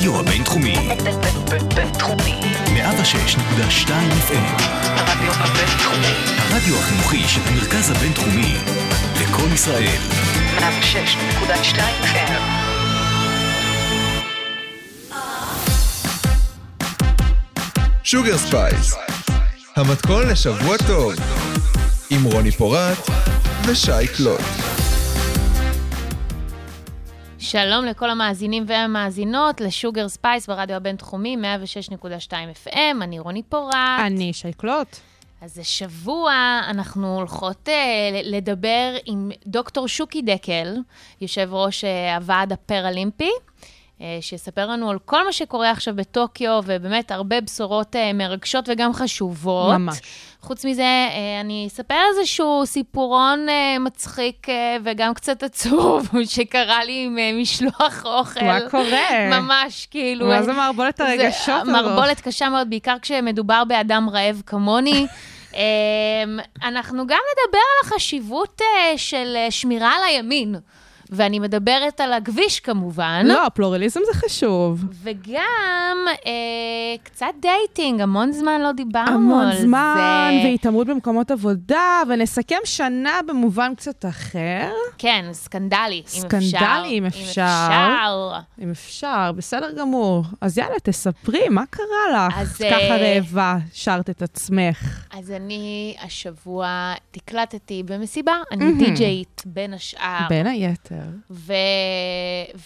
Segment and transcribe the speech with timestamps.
[0.00, 0.74] הרדיו הבינתחומי.
[1.74, 2.40] בינתחומי.
[2.66, 3.88] 106.2
[4.28, 4.62] FM.
[4.84, 6.14] הרדיו הבינתחומי.
[6.38, 8.54] הרדיו החינוכי של המרכז הבינתחומי.
[9.20, 9.98] לקום ישראל.
[10.58, 12.32] 106.2 FM.
[18.04, 18.94] שוגר ספייס,
[19.76, 21.12] המתכון לשבוע טוב,
[22.10, 22.98] עם רוני פורט
[23.66, 24.69] ושי קלוט.
[27.50, 31.36] שלום לכל המאזינים והמאזינות לשוגר ספייס ברדיו הבינתחומי,
[32.30, 32.32] 106.2
[32.66, 33.74] FM, אני רוני פורט.
[34.06, 34.96] אני שי קלוט.
[35.40, 37.70] אז השבוע אנחנו הולכות אה,
[38.22, 40.76] לדבר עם דוקטור שוקי דקל,
[41.20, 41.86] יושב ראש אה,
[42.16, 43.30] הוועד הפראלימפי,
[44.20, 49.74] שיספר לנו על כל מה שקורה עכשיו בטוקיו, ובאמת הרבה בשורות אה, מרגשות וגם חשובות.
[49.74, 50.00] ממש.
[50.42, 57.04] חוץ מזה, אה, אני אספר איזשהו סיפורון אה, מצחיק אה, וגם קצת עצוב שקרה לי
[57.04, 58.44] עם אה, משלוח אוכל.
[58.44, 59.40] מה קורה?
[59.40, 60.26] ממש, כאילו...
[60.26, 61.66] מה זה מערבולת הרגשות הזאת?
[61.66, 65.06] מערבולת קשה מאוד, בעיקר כשמדובר באדם רעב כמוני.
[65.54, 66.24] אה,
[66.62, 70.54] אנחנו גם נדבר על החשיבות אה, של אה, שמירה על הימין.
[71.12, 73.22] ואני מדברת על הכביש כמובן.
[73.24, 74.84] לא, פלורליזם זה חשוב.
[75.02, 76.32] וגם אה,
[77.02, 80.48] קצת dating, המון זמן לא דיברנו המון על זמן, זה.
[80.48, 86.20] והתעמרות במקומות עבודה, ונסכם שנה במובן קצת אחר, כן, סקנדלי, אם אפשר.
[86.20, 87.20] סקנדלי, אם אפשר.
[87.30, 88.38] אפשר.
[88.62, 90.24] אם אפשר, בסדר גמור.
[90.40, 92.38] אז יאללה, תספרי, מה קרה לך?
[92.38, 95.06] אז, ככה אה, רעבה, שרת את עצמך.
[95.12, 100.26] אז אני השבוע תקלטתי במסיבה, אני די-ג'יית בין השאר.
[100.28, 100.99] בין היתר.
[101.30, 101.52] ו...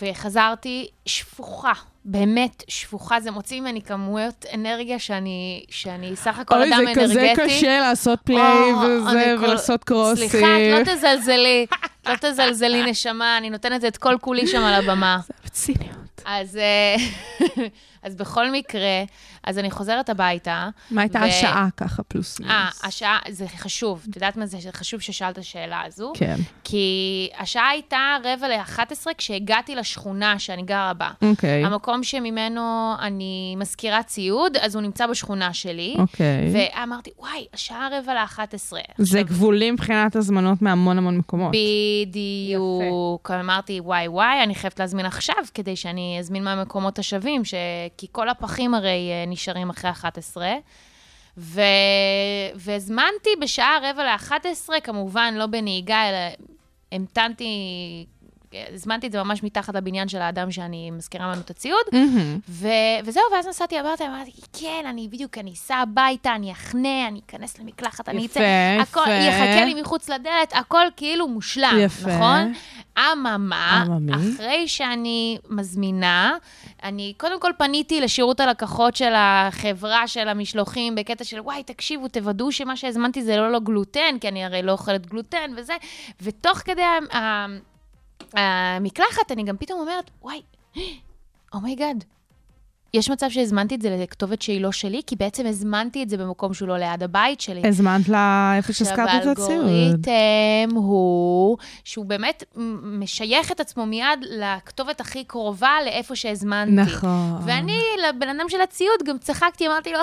[0.00, 1.72] וחזרתי שפוכה,
[2.04, 3.20] באמת שפוכה.
[3.20, 7.42] זה מוציא ממני כמויות אנרגיה שאני, שאני סך הכל אוי, אדם זה כזה אנרגטי.
[7.46, 8.40] קשה לעשות פליי
[8.72, 10.28] או, וזה, כל- ולעשות קרוסים.
[10.28, 11.66] סליחה, את לא תזלזלי,
[12.06, 15.18] לא תזלזלי, נשמה, אני נותנת את כל כולי שם על הבמה.
[15.44, 15.94] בציניות.
[16.26, 16.96] אז, אה,
[18.02, 19.02] אז בכל מקרה,
[19.44, 20.68] אז אני חוזרת הביתה.
[20.90, 22.84] מה הייתה ו- השעה ככה, פלוס אה, מינוס?
[22.84, 24.06] השעה, זה חשוב.
[24.10, 24.58] את יודעת מה זה?
[24.72, 26.12] חשוב ששאלת השאלה הזו.
[26.16, 26.36] כן.
[26.64, 26.88] כי
[27.38, 28.80] השעה הייתה רבע ל-11
[29.18, 31.10] כשהגעתי לשכונה שאני גרה בה.
[31.22, 31.64] אוקיי.
[31.64, 35.94] המקום שממנו אני מזכירה ציוד, אז הוא נמצא בשכונה שלי.
[35.98, 36.52] אוקיי.
[36.52, 38.72] ואמרתי, וואי, השעה רבע ל-11.
[38.98, 41.52] זה גבולי מבחינת הזמנות מהמון המון מקומות.
[42.06, 43.30] בדיוק.
[43.30, 47.54] אמרתי, וואי, וואי, אני חייבת להזמין עכשיו, כדי שאני אזמין מהמקומות השווים, ש...
[47.98, 50.46] כי כל הפחים הרי אה, נשארים אחרי 11.
[51.38, 51.60] ו...
[52.54, 56.46] והזמנתי בשעה רבע ל-11, כמובן לא בנהיגה, אלא
[56.92, 57.46] המתנתי,
[58.74, 61.84] הזמנתי את זה ממש מתחת לבניין של האדם שאני מזכירה ממנו את הציוד.
[61.92, 62.38] מהמם.
[62.48, 62.68] ו...
[63.04, 67.58] וזהו, ואז נסעתי הביתה, אמרתי, כן, אני בדיוק, אני אסע הביתה, אני אחנה, אני אכנס
[67.58, 68.40] למקלחת, אני אצא.
[68.80, 69.10] הכל.
[69.10, 72.10] יחכה לי מחוץ לדלת, הכל כאילו מושלם, יפה.
[72.10, 72.52] נכון?
[72.98, 73.84] אממה.
[74.14, 76.36] אחרי שאני מזמינה,
[76.82, 82.52] אני קודם כל פניתי לשירות הלקוחות של החברה של המשלוחים, בקטע של, וואי, תקשיבו, תוודאו
[82.52, 85.74] שמה שהזמנתי זה ללא גלוטן, כי אני הרי לא אוכלת גלוטן וזה,
[86.22, 86.82] ותוך כדי
[88.32, 90.42] המקלחת, אני גם פתאום אומרת, וואי,
[91.54, 92.04] oh my god,
[92.94, 96.54] יש מצב שהזמנתי את זה לכתובת שהיא לא שלי, כי בעצם הזמנתי את זה במקום
[96.54, 97.68] שהוא לא ליד הבית שלי.
[97.68, 99.38] הזמנת לה איפה שהזכרת את הציוד.
[99.38, 102.44] עכשיו, האלגוריתם הוא שהוא באמת
[102.82, 106.72] משייך את עצמו מיד לכתובת הכי קרובה לאיפה שהזמנתי.
[106.72, 107.38] נכון.
[107.46, 107.78] ואני,
[108.08, 109.98] לבן אדם של הציוד, גם צחקתי, אמרתי לו,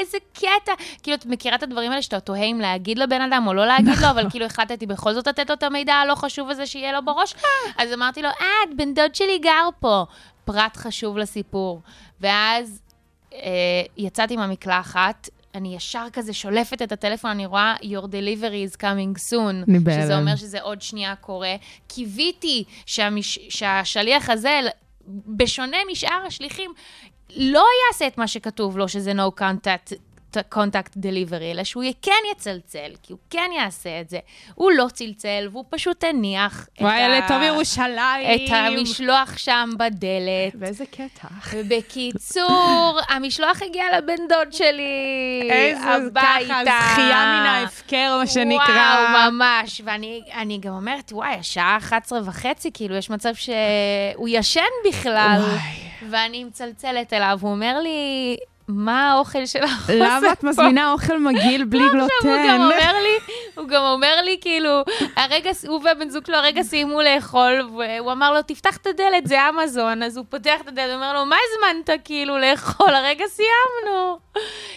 [0.00, 0.72] איזה קטע.
[1.02, 3.98] כאילו, את מכירה את הדברים האלה שאתה תוהה אם להגיד לבן אדם או לא להגיד
[4.02, 7.04] לו, אבל כאילו החלטתי בכל זאת לתת לו את המידע הלא חשוב הזה שיהיה לו
[7.04, 7.34] בראש.
[7.78, 10.04] אז אמרתי לו, אה, בן דוד שלי גר פה.
[10.46, 11.80] פרט חשוב לסיפור.
[12.20, 12.82] ואז
[13.32, 13.40] אה,
[13.96, 19.68] יצאתי מהמקלחת, אני ישר כזה שולפת את הטלפון, אני רואה your delivery is coming soon,
[19.68, 20.02] אני בהלם.
[20.02, 21.54] שזה אומר שזה עוד שנייה קורה.
[21.88, 23.38] קיוויתי שהמש...
[23.48, 24.60] שהשליח הזה,
[25.26, 26.70] בשונה משאר השליחים,
[27.36, 29.94] לא יעשה את מה שכתוב לו, שזה no contact.
[30.54, 34.18] Contact delivery, אלא שהוא כן יצלצל, כי הוא כן יעשה את זה.
[34.54, 38.26] הוא לא צלצל, והוא פשוט הניח את, וואי, ה- לטוב ירושלים.
[38.34, 40.54] את המשלוח שם בדלת.
[40.54, 41.28] באיזה קטע.
[41.52, 46.54] ובקיצור, המשלוח הגיע לבן דוד שלי איזה הביתה.
[46.66, 48.66] ככה, זכייה מן ההפקר, מה שנקרא.
[49.12, 49.80] וואו, ממש.
[49.84, 55.36] ואני אני גם אומרת, וואי, השעה 11 וחצי, כאילו, יש מצב שהוא ישן בכלל.
[55.40, 56.10] וואי.
[56.10, 58.36] ואני מצלצלת אליו, הוא אומר לי,
[58.68, 59.90] מה האוכל שלך?
[59.94, 62.62] למה את מזמינה אוכל מגעיל בלי עכשיו הוא גם גלוטן?
[62.62, 64.82] אומר לי, הוא גם אומר לי, כאילו,
[65.16, 69.48] הרגע, הוא והבן זוג שלו הרגע סיימו לאכול, והוא אמר לו, תפתח את הדלת, זה
[69.48, 70.02] אמזון.
[70.02, 72.94] אז הוא פותח את הדלת, אומר לו, מה הזמנת כאילו לאכול?
[72.94, 74.18] הרגע סיימנו.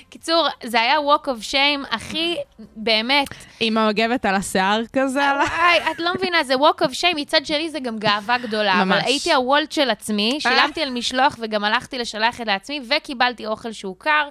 [0.10, 2.36] קיצור, זה היה walk of shame הכי,
[2.76, 3.28] באמת,
[3.60, 5.20] עם המגבת על השיער כזה?
[5.20, 8.84] וואי, את לא מבינה, זה walk of shame, מצד שלי זה גם גאווה גדולה.
[8.84, 8.98] ממש.
[8.98, 13.72] אבל הייתי הוולט של עצמי, שילמתי על משלוח וגם הלכתי לשלח את לעצמי, וקיבלתי אוכל
[13.80, 14.30] שהוא קר.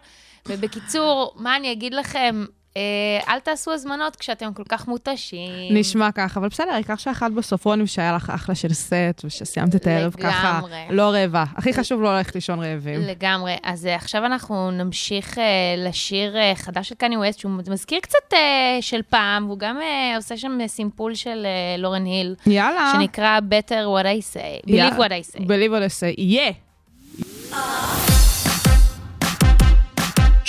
[0.48, 2.44] ובקיצור, מה אני אגיד לכם?
[2.76, 5.74] אה, אל תעשו הזמנות כשאתם כל כך מותשים.
[5.76, 9.86] נשמע ככה, אבל בסדר, העיקר שאכלת בסוף רוני ושהיה לך אחלה של סט, ושסיימת את
[9.86, 10.84] הערב ככה, לגמרי.
[10.90, 11.44] לא רעבה.
[11.56, 13.00] הכי חשוב לא ללכת לישון רעבים.
[13.00, 13.56] לגמרי.
[13.62, 15.44] אז אה, עכשיו אנחנו נמשיך אה,
[15.76, 18.36] לשיר חדש של קני ווסט, שהוא מזכיר קצת
[18.80, 19.78] של פעם, והוא גם
[20.16, 21.46] עושה שם סימפול של
[21.78, 22.92] לורן היל, יאללה.
[22.92, 24.70] שנקרא Better What I Say.
[24.70, 25.40] Believe What I Say.
[25.40, 26.14] Believe what I say.
[26.18, 26.52] יהיה.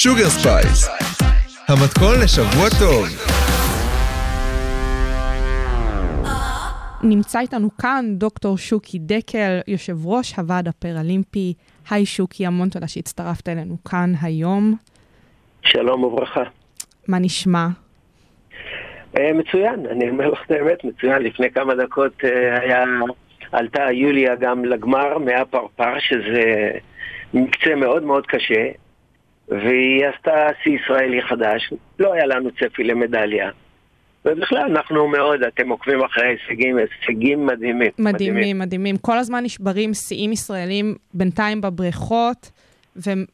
[0.04, 0.90] שוגר ספייס,
[1.68, 3.06] המתכון לשבוע טוב.
[7.04, 11.54] נמצא איתנו כאן דוקטור שוקי דקל, יושב ראש הוועד הפראלימפי.
[11.90, 14.76] היי שוקי, המון תודה שהצטרפת אלינו כאן היום.
[15.62, 16.44] שלום וברכה.
[17.08, 17.68] מה נשמע?
[19.18, 21.22] אה, מצוין, אני אומר לך את האמת, מצוין.
[21.22, 22.84] לפני כמה דקות אה, היה,
[23.52, 26.72] עלתה יוליה גם לגמר מהפרפר, שזה
[27.34, 28.66] מקצה מאוד מאוד קשה,
[29.50, 31.74] והיא עשתה שיא ישראלי חדש.
[32.00, 33.50] לא היה לנו צפי למדליה.
[34.26, 37.92] ובכלל, אנחנו מאוד, אתם עוקבים אחרי ההישגים, הישגים מדהימים.
[38.00, 38.98] מדהימים, מדהימים.
[38.98, 42.52] כל הזמן נשברים שיאים ישראלים בינתיים בבריכות,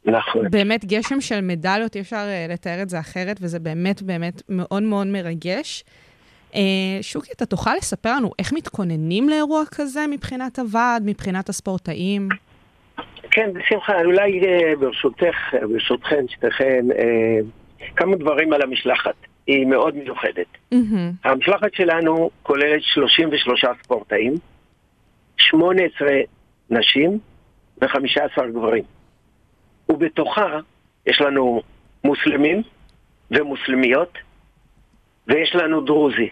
[0.05, 0.45] נכון.
[0.45, 4.83] ובאמת גשם של מדליות, אי אפשר אה, לתאר את זה אחרת, וזה באמת באמת מאוד
[4.83, 5.83] מאוד מרגש.
[6.55, 6.61] אה,
[7.01, 12.29] שוקי, אתה תוכל לספר לנו איך מתכוננים לאירוע כזה מבחינת הוועד, מבחינת הספורטאים?
[13.35, 14.01] כן, בשמחה.
[14.01, 15.35] אולי אה, ברשותך,
[15.69, 17.39] ברשותכן, שתיכן, אה,
[17.95, 19.15] כמה דברים על המשלחת.
[19.47, 20.45] היא מאוד מיוחדת.
[20.71, 21.11] מהמם.
[21.23, 24.33] המשלחת שלנו כוללת 33 ספורטאים,
[25.37, 26.07] 18
[26.69, 27.19] נשים
[27.81, 28.83] ו-15 גברים.
[29.89, 30.59] ובתוכה
[31.05, 31.61] יש לנו
[32.03, 32.61] מוסלמים
[33.31, 34.17] ומוסלמיות,
[35.27, 36.29] ויש לנו דרוזי.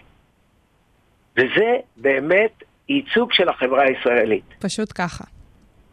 [1.36, 4.44] וזה באמת ייצוג של החברה הישראלית.
[4.58, 5.24] פשוט ככה.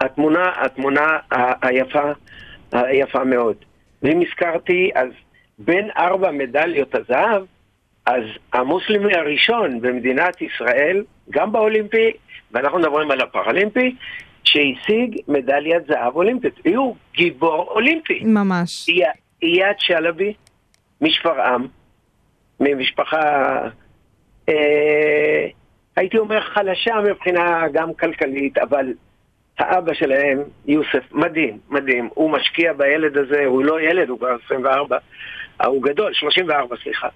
[0.02, 1.18] התמונה, התמונה
[1.62, 2.12] היפה,
[2.72, 3.56] היפה מאוד.
[4.02, 5.08] ואם הזכרתי, אז
[5.58, 7.44] בין ארבע מדליות הזהב,
[8.06, 12.12] אז המוסלמי הראשון במדינת ישראל, גם באולימפי,
[12.52, 13.96] ואנחנו מדברים על הפראלימפי,
[14.44, 16.54] שהשיג מדליית זהב אולימפית.
[16.66, 18.24] הוא גיבור אולימפי.
[18.24, 18.90] ממש.
[19.44, 20.34] אייד שלבי
[21.02, 21.68] משפרעם,
[22.60, 23.58] ממשפחה,
[24.50, 25.48] אה,
[25.96, 28.94] הייתי אומר חלשה מבחינה גם כלכלית, אבל
[29.62, 32.10] האבא שלהם, יוסף, מדהים, מדהים.
[32.14, 34.98] הוא משקיע בילד הזה, הוא לא ילד, הוא כבר 24,
[35.62, 37.08] אה, הוא גדול, 34, סליחה.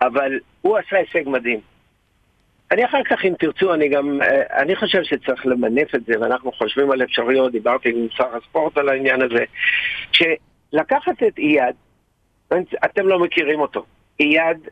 [0.00, 1.60] אבל הוא עשה הישג מדהים.
[2.70, 6.52] אני אחר כך, אם תרצו, אני גם, אה, אני חושב שצריך למנף את זה, ואנחנו
[6.52, 9.44] חושבים על אפשרויות, דיברתי עם שר הספורט על העניין הזה,
[10.12, 11.74] שלקחת את אייד,
[12.84, 13.84] אתם לא מכירים אותו,
[14.20, 14.68] אייד,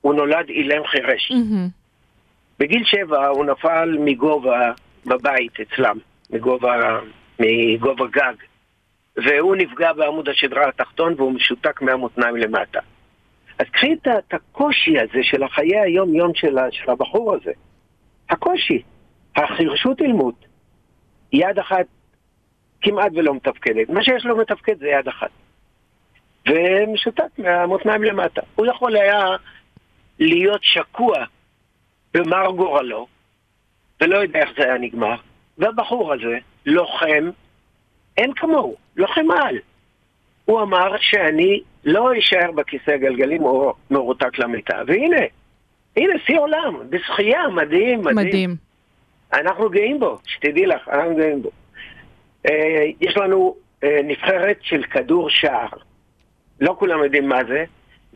[0.00, 1.30] הוא נולד אילם חירש.
[1.30, 1.68] מהמם.
[2.58, 4.72] בגיל שבע הוא נפל מגובה
[5.06, 5.98] בבית אצלם,
[6.30, 7.00] מגובה,
[7.38, 8.34] מגובה גג,
[9.16, 12.80] והוא נפגע בעמוד השדרה התחתון והוא משותק מהמותניים למטה.
[13.58, 17.52] אז קחי את, את הקושי הזה של החיי היום-יום של, של הבחור הזה.
[18.30, 18.82] הקושי,
[19.36, 20.44] החירשות אילמות,
[21.32, 21.86] יד אחת
[22.80, 23.88] כמעט ולא מתפקדת.
[23.88, 25.30] מה שיש לו מתפקד זה יד אחת.
[26.48, 28.40] ומשותק מהמותניים למטה.
[28.54, 29.36] הוא יכול היה
[30.18, 31.24] להיות שקוע
[32.14, 33.06] במר גורלו,
[34.00, 35.16] ולא יודע איך זה היה נגמר.
[35.58, 37.30] והבחור הזה, לוחם,
[38.16, 39.58] אין כמוהו, לוחם על.
[40.44, 45.20] הוא אמר שאני לא אשאר בכיסא גלגלים או מרותק למיטה, והנה,
[45.96, 48.16] הנה שיא עולם, בשחייה, מדהים, מדהים.
[48.16, 48.56] מדהים.
[49.32, 51.50] אנחנו גאים בו, שתדעי לך, אנחנו גאים בו.
[52.46, 55.68] אה, יש לנו אה, נבחרת של כדור שער.
[56.60, 57.64] לא כולם יודעים מה זה.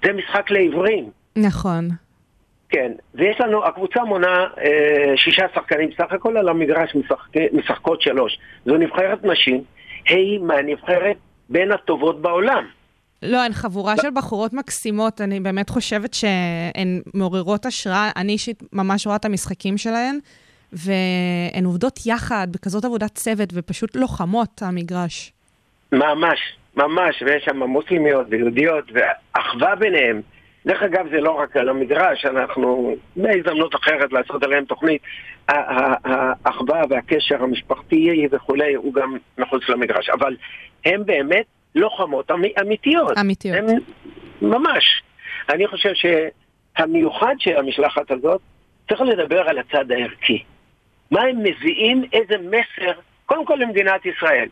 [0.05, 1.11] זה משחק לעיוורים.
[1.37, 1.89] נכון.
[2.73, 8.39] כן, ויש לנו, הקבוצה מונה אה, שישה שחקנים סך הכל, על המגרש משחק, משחקות שלוש.
[8.67, 9.65] זו נבחרת נשים,
[10.09, 11.17] היא מהנבחרת
[11.49, 12.65] בין הטובות בעולם.
[13.23, 18.11] לא, הן חבורה של בחורות מקסימות, אני באמת חושבת שהן מעוררות השראה.
[18.17, 20.19] אני אישית ממש רואה את המשחקים שלהן,
[20.73, 25.33] והן עובדות יחד בכזאת עבודת צוות, ופשוט לוחמות המגרש.
[25.93, 26.39] ממש,
[26.77, 30.21] ממש, ויש שם מוסלמיות ויהודיות, ואחווה ביניהם.
[30.67, 35.03] דרך אגב, זה לא רק על המגרש, אנחנו בהזדמנות אחרת לעשות עליהם תוכנית.
[35.49, 40.09] האחווה והקשר המשפחתי וכולי הוא גם מחוץ למגרש.
[40.09, 40.37] אבל
[40.85, 43.19] הם באמת לוחמות אמ- אמיתיות.
[43.19, 43.57] אמיתיות.
[43.59, 43.67] הם
[44.43, 45.03] ממש.
[45.49, 48.41] אני חושב שהמיוחד של המשלחת הזאת,
[48.89, 50.43] צריך לדבר על הצד הערכי.
[51.11, 52.93] מה הם מביאים, איזה מסר,
[53.27, 54.49] קודם כל למדינת ישראל.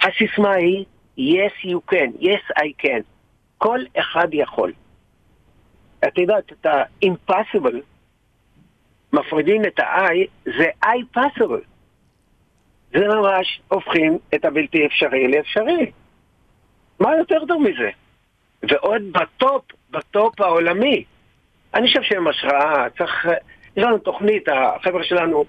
[0.00, 0.84] הסיסמה היא,
[1.18, 3.02] yes you can, yes I can.
[3.58, 4.72] כל אחד יכול.
[6.08, 7.76] את יודעת, את ה-impossible,
[9.12, 11.64] מפרידים את ה-I, זה I'm possible.
[12.92, 15.90] זה ממש הופכים את הבלתי אפשרי לאפשרי.
[17.00, 17.90] מה יותר טוב מזה?
[18.62, 21.04] ועוד בטופ, בטופ העולמי.
[21.74, 23.28] אני חושב שהם השראה, צריך...
[23.76, 25.44] יש לנו תוכנית, החבר'ה שלנו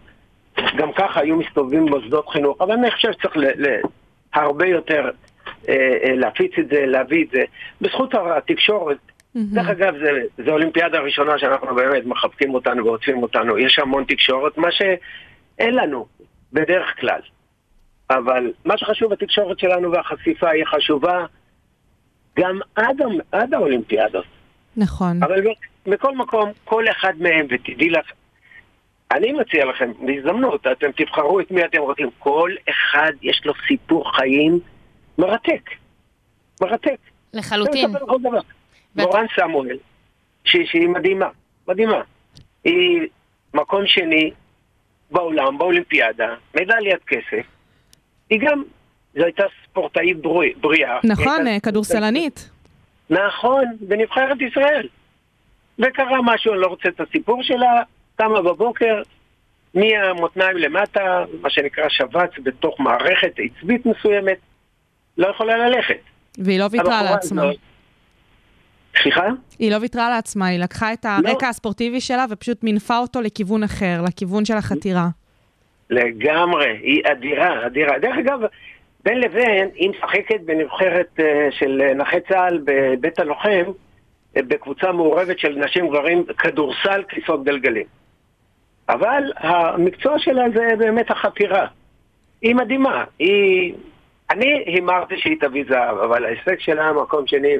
[0.78, 3.82] גם ככה היו מסתובבים במוסדות חינוך, אבל אני חושב שצריך ל, ל,
[4.34, 5.10] הרבה יותר
[6.16, 7.44] להפיץ את זה, להביא את זה.
[7.82, 8.98] בזכות התקשורת,
[9.36, 10.12] דרך אגב, זה,
[10.46, 13.58] זה אולימפיאדה הראשונה שאנחנו באמת מחבקים אותנו ועוטפים אותנו.
[13.58, 16.06] יש המון תקשורת, מה שאין לנו
[16.54, 17.20] בדרך כלל.
[18.10, 21.26] אבל מה שחשוב בתקשורת שלנו והחשיפה היא חשובה
[22.40, 24.26] גם עד, עד האולימפיאדות.
[24.78, 25.24] נכון.
[25.24, 25.44] אבל
[25.86, 28.12] מכל מקום, כל אחד מהם, ותדעי לך,
[29.12, 32.10] אני מציע לכם, בהזדמנות, אתם תבחרו את מי אתם רוצים.
[32.20, 34.60] כל אחד יש לו סיפור חיים
[35.22, 35.70] מרתק.
[36.62, 36.98] מרתק.
[37.34, 37.90] לחלוטין.
[38.96, 39.78] מורן סמואל,
[40.46, 41.30] שהיא, שהיא מדהימה,
[41.68, 42.02] מדהימה.
[42.64, 43.08] היא
[43.54, 44.32] מקום שני
[45.12, 47.46] בעולם, באולימפיאדה, מדליית כסף.
[48.30, 48.64] היא גם,
[49.16, 51.00] זו הייתה ספורטאית בריא- בריאה.
[51.04, 52.50] נכון, כדורסלנית.
[53.10, 54.88] נכון, בנבחרת ישראל.
[55.80, 57.82] וקרה משהו, אני לא רוצה את הסיפור שלה,
[58.16, 59.02] קמה בבוקר,
[59.74, 64.38] מהמותניים למטה, מה שנקרא שבץ בתוך מערכת עצבית מסוימת,
[65.18, 66.00] לא יכולה ללכת.
[66.38, 67.42] והיא לא ויתרה הבחורה לעצמה.
[67.44, 67.56] הזאת-
[69.02, 69.28] סליחה?
[69.60, 74.02] היא לא ויתרה לעצמה, היא לקחה את הרקע הספורטיבי שלה ופשוט מינפה אותו לכיוון אחר,
[74.08, 75.08] לכיוון של החתירה.
[75.90, 78.00] לגמרי, היא אדירה, אדירה.
[78.00, 78.40] דרך אגב,
[79.06, 83.64] בין לבין, היא משחקת בנבחרת אה, של אה, נכי צה"ל בבית הלוחם,
[84.38, 87.86] אה, בקבוצה מעורבת של נשים גברים, כדורסל כיסאות גלגלים.
[88.90, 91.68] אבל המקצוע שלה זה באמת החתירה.
[92.42, 93.74] היא מדהימה, היא...
[94.32, 97.56] אני הימרתי שהיא תביא זהב, אבל ההישג שלה מקום שני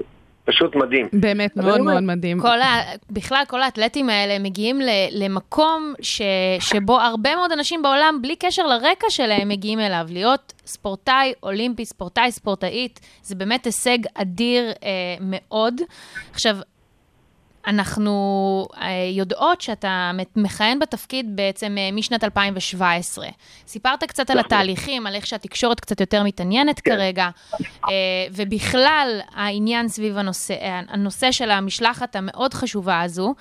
[0.46, 1.08] פשוט מדהים.
[1.14, 2.40] באמת מאוד אומר, מאוד מדהים.
[2.40, 2.82] כל ה...
[3.10, 4.90] בכלל, כל האתלטים האלה מגיעים ל...
[5.12, 6.22] למקום ש...
[6.60, 10.06] שבו הרבה מאוד אנשים בעולם, בלי קשר לרקע שלהם, מגיעים אליו.
[10.10, 14.90] להיות ספורטאי אולימפי, ספורטאי, ספורטאית, זה באמת הישג אדיר אה,
[15.22, 15.82] מאוד.
[16.32, 16.58] עכשיו,
[17.68, 23.28] אנחנו אה, יודעות שאתה מכהן בתפקיד בעצם אה, משנת 2017.
[23.68, 24.46] סיפרת קצת על נכון.
[24.46, 26.96] התהליכים, על איך שהתקשורת קצת יותר מתעניינת כן.
[26.96, 27.30] כרגע,
[27.90, 27.92] אה,
[28.32, 30.56] ובכלל העניין סביב הנושא,
[30.88, 33.36] הנושא של המשלחת המאוד חשובה הזו.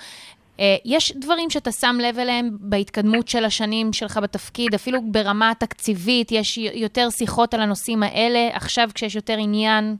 [0.84, 6.58] יש דברים שאתה שם לב אליהם בהתקדמות של השנים שלך בתפקיד, אפילו ברמה התקציבית, יש
[6.58, 9.96] יותר שיחות על הנושאים האלה, עכשיו כשיש יותר עניין.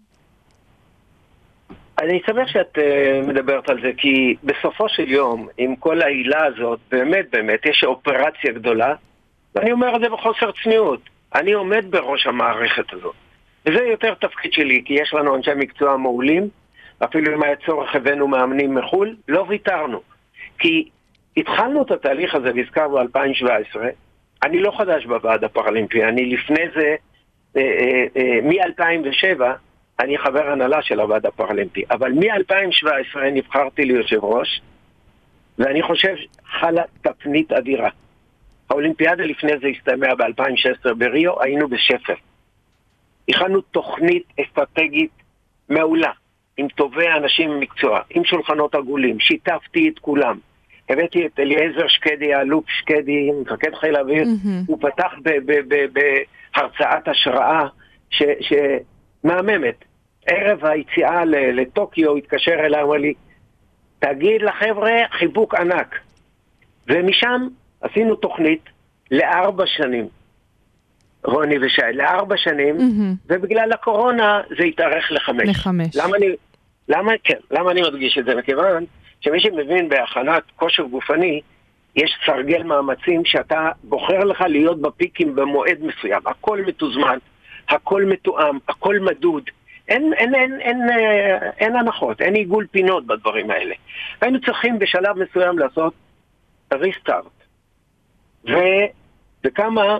[2.00, 6.78] אני שמח שאת uh, מדברת על זה, כי בסופו של יום, עם כל העילה הזאת,
[6.90, 8.94] באמת באמת, יש אופרציה גדולה,
[9.54, 11.00] ואני אומר את זה בחוסר צניעות.
[11.34, 13.14] אני עומד בראש המערכת הזאת.
[13.66, 16.48] וזה יותר תפקיד שלי, כי יש לנו אנשי מקצוע מעולים,
[17.04, 20.00] אפילו אם היה צורך הבאנו מאמנים מחו"ל, לא ויתרנו.
[20.58, 20.88] כי
[21.36, 23.88] התחלנו את התהליך הזה, והזכרנו 2017,
[24.42, 26.94] אני לא חדש בוועד הפרלימפי, אני לפני זה,
[27.56, 29.40] אה, אה, אה, מ-2007,
[30.00, 34.60] אני חבר הנהלה של הוועד הפרלימפי, אבל מ-2017 נבחרתי ליושב ראש,
[35.58, 36.14] ואני חושב
[36.60, 37.88] חלה תפנית אדירה.
[38.70, 42.14] האולימפיאדה לפני זה הסתיימה ב-2016 בריו, היינו בשפל.
[43.28, 45.10] הכנו תוכנית אסטרטגית
[45.68, 46.10] מעולה,
[46.56, 50.38] עם טובי האנשים במקצוע, עם שולחנות עגולים, שיתפתי את כולם.
[50.88, 54.62] הבאתי את אליעזר שקדי, האלוף שקדי, מפקד חיל האוויר, מהמם.
[54.66, 55.12] הוא פתח
[56.54, 57.66] בהרצאת השראה
[58.10, 59.84] ש- שמהממת.
[60.26, 63.14] ערב היציאה לטוקיו התקשר אליי, אמר לי,
[63.98, 66.00] תגיד לחבר'ה חיבוק ענק.
[66.88, 67.46] ומשם
[67.80, 68.64] עשינו תוכנית
[69.10, 70.08] לארבע שנים,
[71.24, 73.14] רוני ושי, לארבע שנים, מהמם.
[73.26, 75.48] ובגלל הקורונה זה התארך לחמש.
[75.48, 75.96] לחמש.
[75.96, 76.26] למה אני,
[76.88, 78.34] למה, כן, למה אני מדגיש את זה?
[78.34, 78.84] מכיוון
[79.20, 81.40] שמי שמבין בהכנת כושר גופני,
[81.96, 86.20] יש סרגל מאמצים שאתה בוחר לך להיות בפיקים במועד מסוים.
[86.26, 87.18] הכל מתוזמן,
[87.68, 89.42] הכל מתואם, הכל מדוד.
[89.90, 93.74] אין, אין, אין, אין, אה, אין הנחות, אין עיגול פינות בדברים האלה.
[94.20, 95.94] היינו צריכים בשלב מסוים לעשות
[96.74, 97.24] ריסטארט.
[98.48, 98.54] ו,
[99.44, 99.98] וכמה,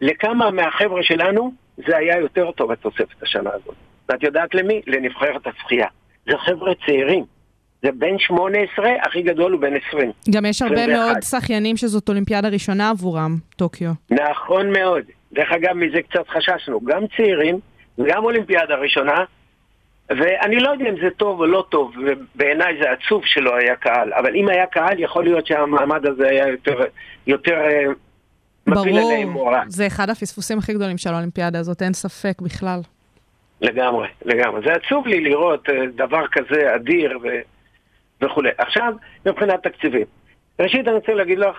[0.00, 3.74] לכמה מהחבר'ה שלנו זה היה יותר טוב התוספת השנה הזאת.
[4.08, 4.80] ואת יודעת למי?
[4.86, 5.86] לנבחרת השחייה.
[6.26, 7.24] זה חבר'ה צעירים.
[7.82, 10.12] זה בן 18, הכי גדול הוא בן 20.
[10.30, 10.98] גם יש הרבה 21.
[10.98, 13.90] מאוד שחיינים שזאת אולימפיאדה ראשונה עבורם, טוקיו.
[14.10, 15.02] נכון מאוד.
[15.32, 16.80] דרך אגב, מזה קצת חששנו.
[16.80, 17.60] גם צעירים
[18.06, 19.24] גם אולימפיאדה ראשונה,
[20.08, 24.12] ואני לא יודע אם זה טוב או לא טוב, ובעיניי זה עצוב שלא היה קהל,
[24.12, 26.84] אבל אם היה קהל, יכול להיות שהמעמד הזה היה יותר,
[27.26, 27.84] יותר אה,
[28.66, 29.52] ברור.
[29.66, 32.80] זה אחד הפספוסים הכי גדולים של האולימפיאדה הזאת, אין ספק בכלל.
[33.60, 34.60] לגמרי, לגמרי.
[34.64, 37.26] זה עצוב לי לראות אה, דבר כזה אדיר ו...
[38.22, 38.50] וכולי.
[38.58, 38.94] עכשיו,
[39.26, 40.06] מבחינת תקציבים.
[40.60, 41.56] ראשית, אני רוצה להגיד לך,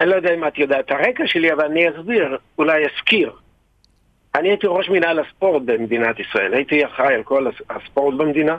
[0.00, 3.32] אני לא יודע אם את יודעת את הרקע שלי, אבל אני אסביר, אולי אזכיר.
[4.34, 6.54] אני הייתי ראש מינהל הספורט במדינת ישראל.
[6.54, 8.56] הייתי אחראי על כל הס- הספורט במדינה,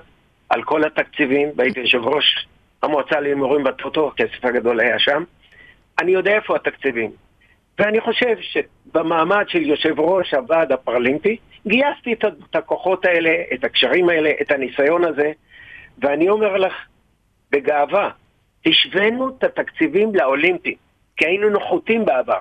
[0.50, 2.48] על כל התקציבים, והייתי יושב ראש
[2.84, 5.24] המועצה להימורים בטוטו, הכסף הגדול היה שם.
[6.02, 7.12] אני יודע איפה התקציבים.
[7.80, 14.32] ואני חושב שבמעמד של יושב ראש הוועד הפרלימפי, גייסתי את הכוחות האלה, את הקשרים האלה,
[14.42, 15.32] את הניסיון הזה,
[15.98, 16.74] ואני אומר לך
[17.52, 18.10] בגאווה,
[18.66, 20.76] השווינו את התקציבים לאולימפי,
[21.18, 22.38] כי היינו נחותים בעבר.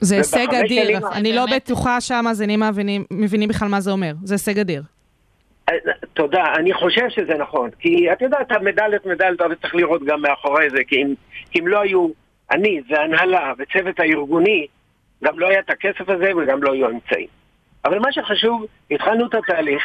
[0.00, 1.44] זה הישג אדיר, אני לא.
[1.56, 2.62] בטוחה שהמאזינים
[3.10, 4.12] מבינים- בכלל מה זה אומר.
[4.24, 4.82] זה הישג אדיר.
[5.68, 5.74] אה,
[6.14, 10.70] תודה, אני חושב שזה נכון, כי את יודעת, המדליות מדליות, אבל צריך לראות גם מאחורי
[10.70, 11.14] זה, כי אם,
[11.50, 12.08] כי אם לא היו
[12.50, 14.66] אני והנהלה וצוות הארגוני,
[15.24, 17.26] גם לא היה את הכסף הזה וגם לא היו אמצעים.
[17.84, 19.82] אבל מה שחשוב, התחלנו את התהליך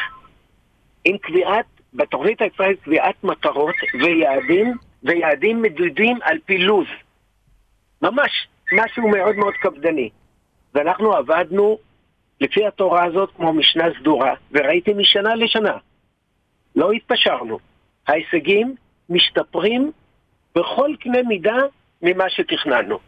[1.06, 6.88] עם קביעת, בתוכנית הישראלית קביעת מטרות ויעדים, ויעדים מדידים על פי לו"ז.
[8.02, 10.10] ממש, משהו מאוד מאוד קפדני.
[10.74, 11.78] ואנחנו עבדנו
[12.42, 15.78] לפי התורה הזאת כמו משנה סדורה, וראיתי משנה לשנה.
[16.76, 17.60] לא התפשרנו.
[18.08, 18.76] ההישגים
[19.10, 19.92] משתפרים
[20.56, 21.58] בכל קנה מידה
[22.02, 23.00] ממה שתכננו.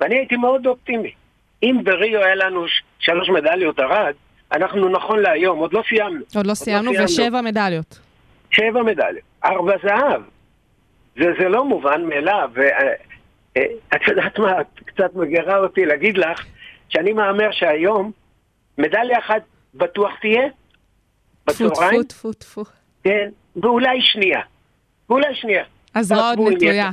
[0.00, 1.12] ואני הייתי מאוד אופטימי.
[1.62, 2.64] אם בריו היה לנו
[2.98, 4.14] שלוש מדליות ארד,
[4.52, 6.24] אנחנו נכון להיום, עוד לא סיימנו.
[6.36, 7.98] עוד לא סיימנו, ושבע מדליות.
[8.50, 10.22] שבע מדליות, ארבע זהב.
[11.16, 12.50] זה, זה לא מובן מאליו.
[13.56, 16.46] ואת יודעת מה, את קצת מגרה אותי להגיד לך
[16.88, 18.12] שאני מהמר שהיום
[18.78, 19.42] מדליה אחת
[19.74, 20.42] בטוח תהיה,
[21.46, 22.64] בצהריים, טפו טפו טפו.
[23.04, 24.40] כן, ואולי שנייה.
[25.08, 25.64] ואולי שנייה.
[25.94, 26.90] הזרוע עוד תעקבו אם נטויה.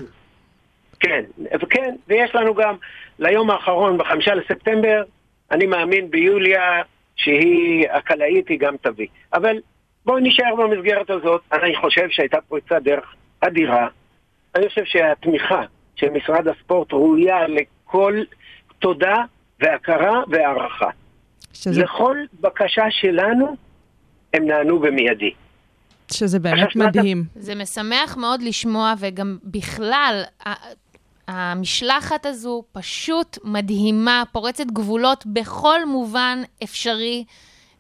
[1.00, 1.24] כן,
[1.62, 2.76] וכן, ויש לנו גם
[3.20, 5.04] ליום האחרון, בחמישה לספטמבר,
[5.52, 6.82] אני מאמין ביוליה
[7.16, 9.08] שהיא הקלעית, היא גם תביא.
[9.34, 9.58] אבל
[10.06, 11.42] בואי נשאר במסגרת הזאת.
[11.54, 13.88] אני חושב שהייתה פריצת דרך אדירה.
[14.56, 15.62] אני חושב שהתמיכה
[16.04, 18.24] של משרד הספורט ראויה לכל
[18.80, 19.16] תודה
[19.60, 20.90] והכרה והערכה.
[21.54, 23.56] שזה, לכל בקשה שלנו,
[24.34, 25.32] הם נענו במיידי.
[26.12, 27.24] שזה באמת מדהים.
[27.36, 30.24] זה משמח מאוד לשמוע, וגם בכלל,
[31.28, 37.24] המשלחת הזו פשוט מדהימה, פורצת גבולות בכל מובן אפשרי,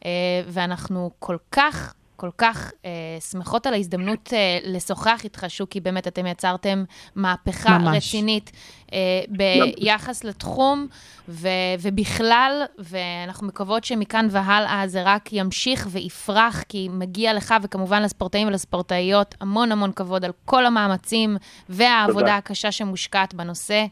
[0.05, 0.11] אה,
[0.47, 1.93] ואנחנו כל כך...
[2.15, 2.91] כל כך אה,
[3.31, 6.83] שמחות על ההזדמנות אה, לשוחח איתך, שוקי, באמת, אתם יצרתם
[7.15, 7.97] מהפכה ממש.
[7.97, 8.51] רצינית
[8.93, 10.87] אה, ביחס לתחום,
[11.29, 11.47] ו,
[11.81, 19.35] ובכלל, ואנחנו מקוות שמכאן והלאה זה רק ימשיך ויפרח, כי מגיע לך, וכמובן לספורטאים ולספורטאיות,
[19.41, 21.37] המון המון כבוד על כל המאמצים
[21.69, 22.37] והעבודה תודה.
[22.37, 23.85] הקשה שמושקעת בנושא,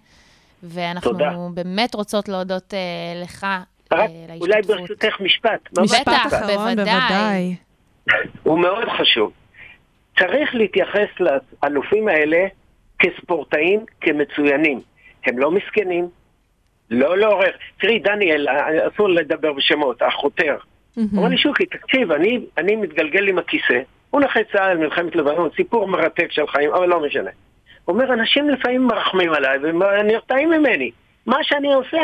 [0.64, 1.32] ואנחנו תודה.
[1.54, 3.48] באמת רוצות להודות אה, לך.
[3.92, 4.62] רק אה, אולי.
[4.62, 5.80] ברשותך משפט.
[5.80, 7.56] משפט אחרון, בוודאי.
[8.44, 9.32] הוא מאוד חשוב.
[10.20, 12.48] צריך להתייחס לאלופים האלה
[13.00, 14.80] כספורטאים, כמצוינים.
[15.26, 16.08] הם לא מסכנים,
[16.90, 17.52] לא לעורר.
[17.80, 18.48] תראי, דניאל,
[18.88, 20.58] אסור לדבר בשמות, החותר.
[20.98, 23.82] אמר לי, שוקי, תקשיב, אני, אני מתגלגל עם הכיסא.
[24.10, 27.30] הוא נכה צה"ל, מלחמת לבנון, סיפור מרתק של חיים, אבל לא משנה.
[27.86, 30.92] הוא אומר, אנשים לפעמים מרחמים עליי ונרתעים ממני.
[31.26, 32.02] מה שאני עושה,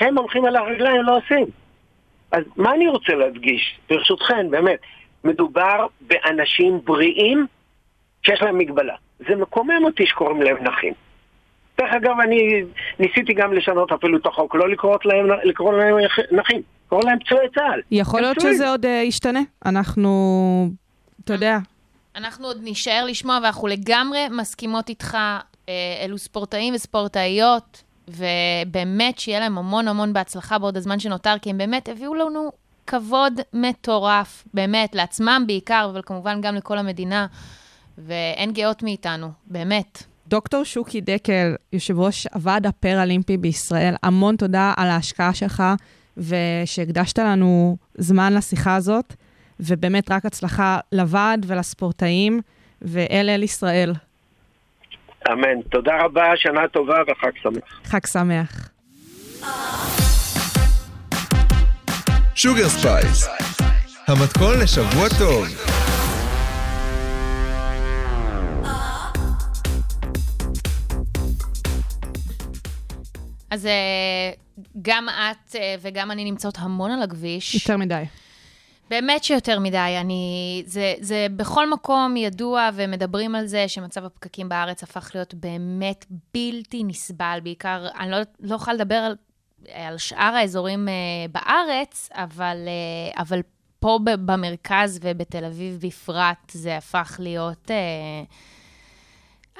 [0.00, 1.46] הם הולכים על הרגליים, לא עושים.
[2.32, 4.78] אז מה אני רוצה להדגיש, ברשותכן, באמת,
[5.24, 7.46] מדובר באנשים בריאים
[8.22, 8.94] שיש להם מגבלה.
[9.18, 10.92] זה מקומם אותי שקוראים להם נכים.
[11.78, 12.62] דרך אגב, אני
[12.98, 15.96] ניסיתי גם לשנות אפילו את החוק, לא לקרוא להם, לקרוא להם
[16.32, 17.80] נכים, לקרוא להם פצועי צה"ל.
[17.90, 18.40] יכול להיות.
[18.40, 19.40] שזה עוד אה, ישתנה.
[19.66, 20.10] אנחנו,
[21.24, 21.58] אתה יודע,
[22.16, 25.16] אנחנו עוד נישאר לשמוע, ואנחנו לגמרי מסכימות איתך.
[25.68, 31.58] אה, אלו ספורטאים וספורטאיות, ובאמת שיהיה להם המון המון בהצלחה בעוד הזמן שנותר, כי הם
[31.58, 32.52] באמת הביאו לנו
[32.88, 37.26] כבוד מטורף, באמת, לעצמם בעיקר, אבל כמובן גם לכל המדינה,
[37.98, 40.02] ואין גאות מאיתנו, באמת.
[40.28, 45.62] דוקטור שוקי דקל, יושב ראש הוועד הפראלימפי בישראל, המון תודה על ההשקעה שלך
[46.16, 49.14] ושהקדשת לנו זמן לשיחה הזאת,
[49.60, 52.40] ובאמת רק הצלחה לוועד ולספורטאים,
[52.82, 53.92] ואל אל ישראל.
[55.32, 55.62] אמן.
[55.70, 57.80] תודה רבה, שנה טובה וחג שמח.
[57.84, 58.70] חג שמח.
[62.40, 63.28] שוגר ספייס,
[64.06, 65.46] המתכון לשבוע טוב.
[73.50, 74.30] אז אה,
[74.82, 77.54] גם את אה, וגם אני נמצאות המון על הכביש.
[77.54, 78.04] יותר מדי.
[78.90, 79.96] באמת שיותר מדי.
[80.00, 80.62] אני...
[80.66, 86.84] זה, זה בכל מקום ידוע ומדברים על זה שמצב הפקקים בארץ הפך להיות באמת בלתי
[86.84, 87.38] נסבל.
[87.42, 89.14] בעיקר, אני לא, לא יכולה לדבר על,
[89.74, 90.94] על שאר האזורים אה,
[91.32, 93.40] בארץ, אבל, אה, אבל
[93.80, 97.70] פה במרכז ובתל אביב בפרט, זה הפך להיות...
[97.70, 97.76] אה,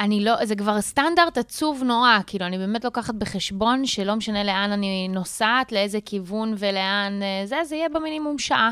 [0.00, 4.72] אני לא, זה כבר סטנדרט עצוב נורא, כאילו, אני באמת לוקחת בחשבון שלא משנה לאן
[4.72, 8.70] אני נוסעת, לאיזה כיוון ולאן זה, זה יהיה במינימום שעה.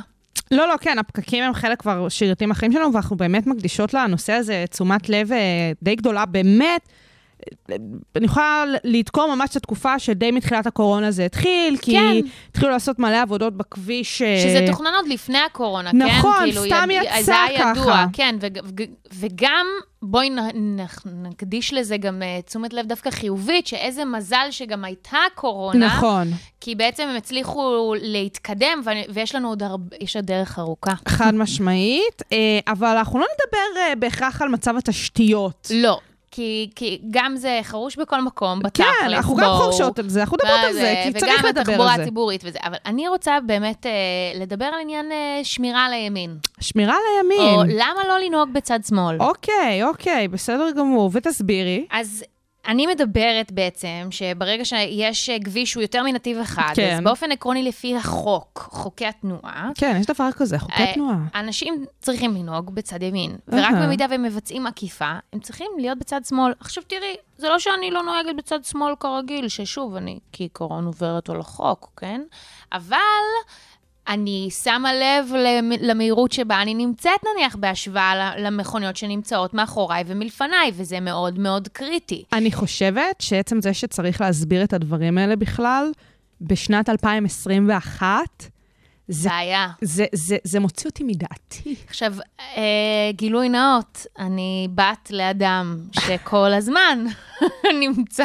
[0.51, 4.65] לא, לא, כן, הפקקים הם חלק כבר שגרתי מהחיים שלנו, ואנחנו באמת מקדישות לנושא הזה
[4.71, 5.29] תשומת לב
[5.83, 6.89] די גדולה, באמת.
[8.17, 12.17] אני יכולה לתקור ממש את התקופה שדי מתחילת הקורונה זה התחיל, כי כן.
[12.51, 14.23] התחילו לעשות מלא עבודות בכביש.
[14.23, 15.97] אה, שזה תוכנן עוד לפני הקורונה, כן?
[15.99, 18.07] נכון, כאילו, סתם יד- יצא זה היה ידוע, ככה.
[18.13, 19.67] כן, וג- וג- וגם,
[20.03, 20.41] בואי נ-
[20.81, 20.87] נ-
[21.27, 25.87] נקדיש לזה גם אה, תשומת לב דווקא חיובית, שאיזה מזל שגם הייתה קורונה.
[25.87, 26.29] נכון,
[26.61, 30.93] כי בעצם הם הצליחו להתקדם, ו- ויש לנו עוד הרבה, יש עוד דרך ארוכה.
[31.09, 32.37] חד משמעית, אה,
[32.69, 33.67] אבל אנחנו לא נדבר
[34.01, 35.69] בהכרח על מצב התשתיות.
[35.75, 35.99] לא,
[36.37, 39.59] כי, כי גם זה חרוש בכל מקום, בתכלס, כן, אנחנו גם בואו.
[39.59, 42.03] חורשות על זה, אנחנו מדברות על זה, כי צריך וגם לדבר על זה.
[42.03, 42.59] הציבורית וזה.
[42.63, 43.93] אבל אני רוצה באמת אה,
[44.41, 46.37] לדבר על עניין אה, שמירה על הימין.
[46.61, 47.01] שמירה על
[47.35, 47.77] או הימין.
[47.79, 49.17] למה לא לנהוג בצד שמאל.
[49.21, 51.87] אוקיי, אוקיי, בסדר גמור, ותסבירי.
[51.91, 52.25] אז
[52.69, 56.97] אני מדברת בעצם שברגע שיש אה, כביש שהוא יותר מנתיב אחד, כן.
[56.97, 61.17] אז באופן עקרוני לפי החוק, חוקי התנועה, כן, יש דבר כזה, חוקי אה, תנועה.
[61.35, 63.75] אנשים צריכים לנהוג בצד ימין, ורק.
[63.83, 66.53] במידה והם מבצעים עקיפה, הם צריכים להיות בצד שמאל.
[66.61, 71.41] עכשיו תראי, זה לא שאני לא נוהגת בצד שמאל כרגיל, ששוב, אני כעיקרון עוברת על
[71.41, 72.21] החוק, כן?
[72.73, 72.97] אבל
[74.09, 81.01] אני שמה לב למ- למהירות שבה אני נמצאת, נניח, בהשוואה למכוניות שנמצאות מאחוריי ומלפניי, וזה
[81.01, 82.25] מאוד מאוד קריטי.
[82.33, 85.91] אני חושבת שעצם זה שצריך להסביר את הדברים האלה בכלל,
[86.41, 88.13] בשנת 2021,
[89.09, 89.69] זה, בעיה.
[89.83, 91.75] זה, זה, זה מוציא אותי מדעתי.
[91.89, 92.63] עכשיו, אה,
[93.13, 97.05] גילוי נאות, אני בת לאדם שכל הזמן
[97.81, 98.25] נמצא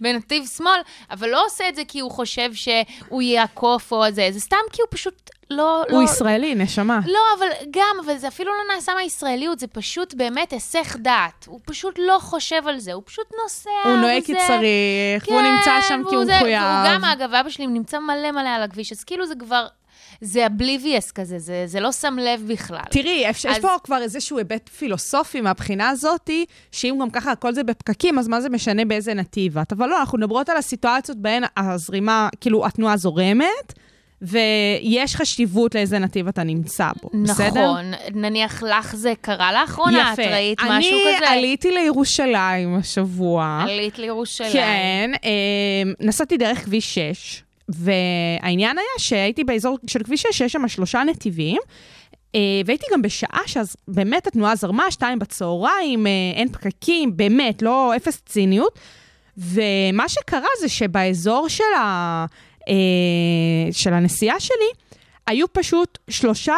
[0.00, 4.40] בנתיב שמאל, אבל לא עושה את זה כי הוא חושב שהוא יעקוף או זה, זה
[4.40, 5.82] סתם כי הוא פשוט לא...
[5.90, 7.00] הוא לא, ישראלי, נשמה.
[7.06, 11.44] לא, אבל גם, אבל זה אפילו לא נעשה מהישראליות, זה פשוט באמת היסח דעת.
[11.46, 15.80] הוא פשוט לא חושב על זה, הוא פשוט נוסע, הוא נוהג כי צריך, והוא נמצא
[15.88, 16.62] שם כי הוא זה- מחויב.
[16.62, 19.66] והוא גם, אגב, אבא שלי נמצא מלא מלא על הכביש, אז כאילו זה כבר,
[20.20, 22.80] זה אבליביאס כזה, זה, זה לא שם לב בכלל.
[22.90, 27.54] תראי, יש, אז- יש פה כבר איזשהו היבט פילוסופי מהבחינה הזאתי, שאם גם ככה הכל
[27.54, 29.72] זה בפקקים, אז מה זה משנה באיזה נתיב את?
[29.72, 33.72] אבל לא, אנחנו מדברות על הסיטואציות בהן הזרימה, כאילו, התנועה זורמת,
[34.22, 37.48] ויש חשיבות לאיזה נתיב אתה נמצא בו, בסדר?
[37.48, 41.18] נכון, נניח לך זה קרה לאחרונה, את ראית משהו כזה?
[41.18, 43.60] אני עליתי לירושלים השבוע.
[43.68, 44.52] עלית לירושלים.
[44.52, 45.30] כן, אה,
[46.00, 51.60] נסעתי דרך כביש 6, והעניין היה שהייתי באזור של כביש 6, שיש שם שלושה נתיבים,
[52.34, 57.96] אה, והייתי גם בשעה שאז באמת התנועה זרמה, שתיים בצהריים, אה, אין פקקים, באמת, לא,
[57.96, 58.78] אפס ציניות.
[59.36, 62.26] ומה שקרה זה שבאזור של, ה,
[62.68, 64.70] אה, של הנסיעה שלי,
[65.26, 66.54] היו פשוט שלושה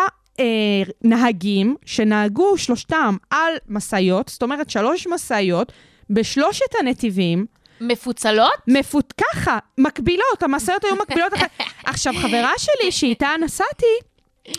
[1.04, 5.72] נהגים שנהגו שלושתם על משאיות, זאת אומרת שלוש משאיות,
[6.10, 7.46] בשלושת הנתיבים,
[7.80, 8.54] מפוצלות?
[8.68, 9.12] מפות...
[9.12, 11.34] ככה, מקבילות, המשאיות היו מקבילות.
[11.34, 11.50] אחת.
[11.84, 13.86] עכשיו, חברה שלי, שאיתה נסעתי,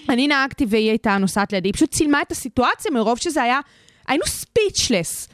[0.10, 3.60] אני נהגתי והיא הייתה נוסעת לידי, היא פשוט צילמה את הסיטואציה מרוב שזה היה,
[4.08, 5.28] היינו speechless.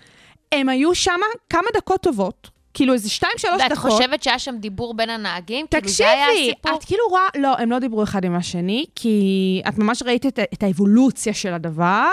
[0.51, 1.19] הם היו שם
[1.49, 3.91] כמה דקות טובות, כאילו איזה שתיים, שלוש ואת דקות.
[3.91, 5.65] חושבת שהיה שם דיבור בין הנהגים?
[5.67, 6.77] כאילו זה היה תקשיבי, הסיפור?
[6.77, 10.39] את כאילו רואה, לא, הם לא דיברו אחד עם השני, כי את ממש ראית את,
[10.53, 12.11] את האבולוציה של הדבר,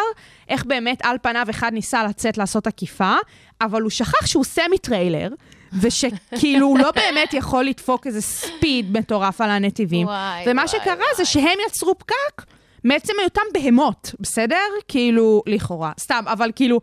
[0.49, 3.15] איך באמת על פניו אחד ניסה לצאת לעשות עקיפה,
[3.61, 5.29] אבל הוא שכח שהוא סמי טריילר,
[5.73, 10.07] ושכאילו הוא לא באמת יכול לדפוק איזה speed מטורף על הנתיבים.
[10.07, 11.07] וואי, ומה וואי, שקרה וואי.
[11.17, 12.45] זה שהם יצרו פקק.
[12.85, 14.57] מעצם היותם בהמות, בסדר?
[14.89, 15.93] כאילו, לכאורה.
[16.01, 16.81] סתם, אבל כאילו,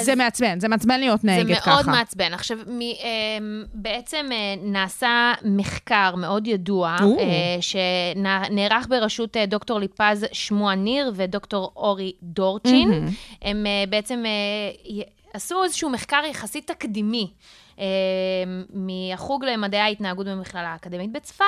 [0.00, 1.70] זה מעצבן, זה מעצבן להיות נהגת זה ככה.
[1.70, 2.34] מאוד מעצבן.
[2.34, 6.96] עכשיו, מ, אמ, בעצם אה, נעשה מחקר מאוד ידוע.
[7.00, 12.90] אה, שנערך בראשות אה, דוקטור ליפז שמוע ניר ודוקטור אורי דורצ'ין.
[12.90, 13.08] מהמם.
[13.42, 15.02] הם אה, בעצם אה,
[15.34, 17.30] עשו איזשהו מחקר יחסית תקדימי.
[17.80, 17.84] אה,
[18.72, 21.44] מהחוג למדעי ההתנהגות במכללה האקדמית בצפת,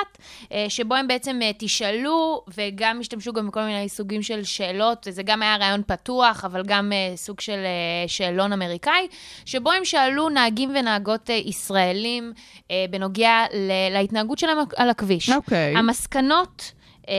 [0.51, 5.23] אה, שבו הם בעצם אה, תשאלו וגם השתמשו גם בכל מיני סוגים של שאלות, זה
[5.23, 9.07] גם היה רעיון פתוח, אבל גם אה, סוג של אה, שאלון אמריקאי,
[9.45, 12.33] שבו הם שאלו נהגים ונהגות אה, ישראלים
[12.71, 15.29] אה, בנוגע ל- להתנהגות שלהם על הכביש.
[15.29, 15.77] אוקיי.
[15.77, 16.71] המסקנות
[17.09, 17.13] אה,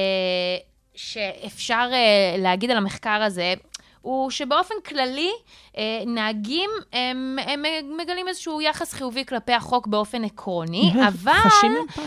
[0.95, 1.89] שאפשר
[2.39, 3.55] להגיד על המחקר הזה,
[4.05, 5.31] הוא שבאופן כללי,
[5.77, 7.65] אה, נהגים, הם, הם
[8.01, 11.33] מגלים איזשהו יחס חיובי כלפי החוק באופן עקרוני, אבל.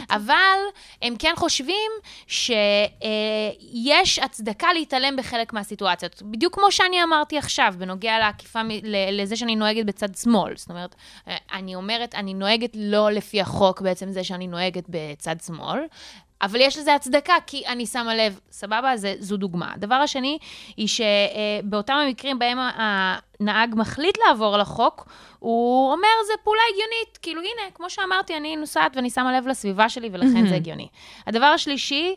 [0.09, 0.57] אבל
[1.01, 1.91] הם כן חושבים
[2.27, 6.21] שיש הצדקה להתעלם בחלק מהסיטואציות.
[6.25, 8.61] בדיוק כמו שאני אמרתי עכשיו, בנוגע לעקיפה,
[9.11, 10.53] לזה שאני נוהגת בצד שמאל.
[10.55, 10.95] זאת אומרת,
[11.27, 15.79] אה, אני אומרת, אני נוהגת לא לפי החוק, בעצם זה שאני נוהגת בצד שמאל.
[16.41, 18.97] אבל יש לזה הצדקה, כי אני שמה לב, סבבה?
[18.97, 19.71] זה, זו דוגמה.
[19.73, 20.37] הדבר השני,
[20.77, 25.07] היא שבאותם המקרים בהם הנהג מחליט לעבור על החוק,
[25.39, 27.17] הוא אומר, זה פעולה הגיונית.
[27.21, 30.87] כאילו, הנה, כמו שאמרתי, אני נוסעת ואני שמה לב לסביבה שלי, ולכן זה הגיוני.
[31.27, 32.15] הדבר השלישי,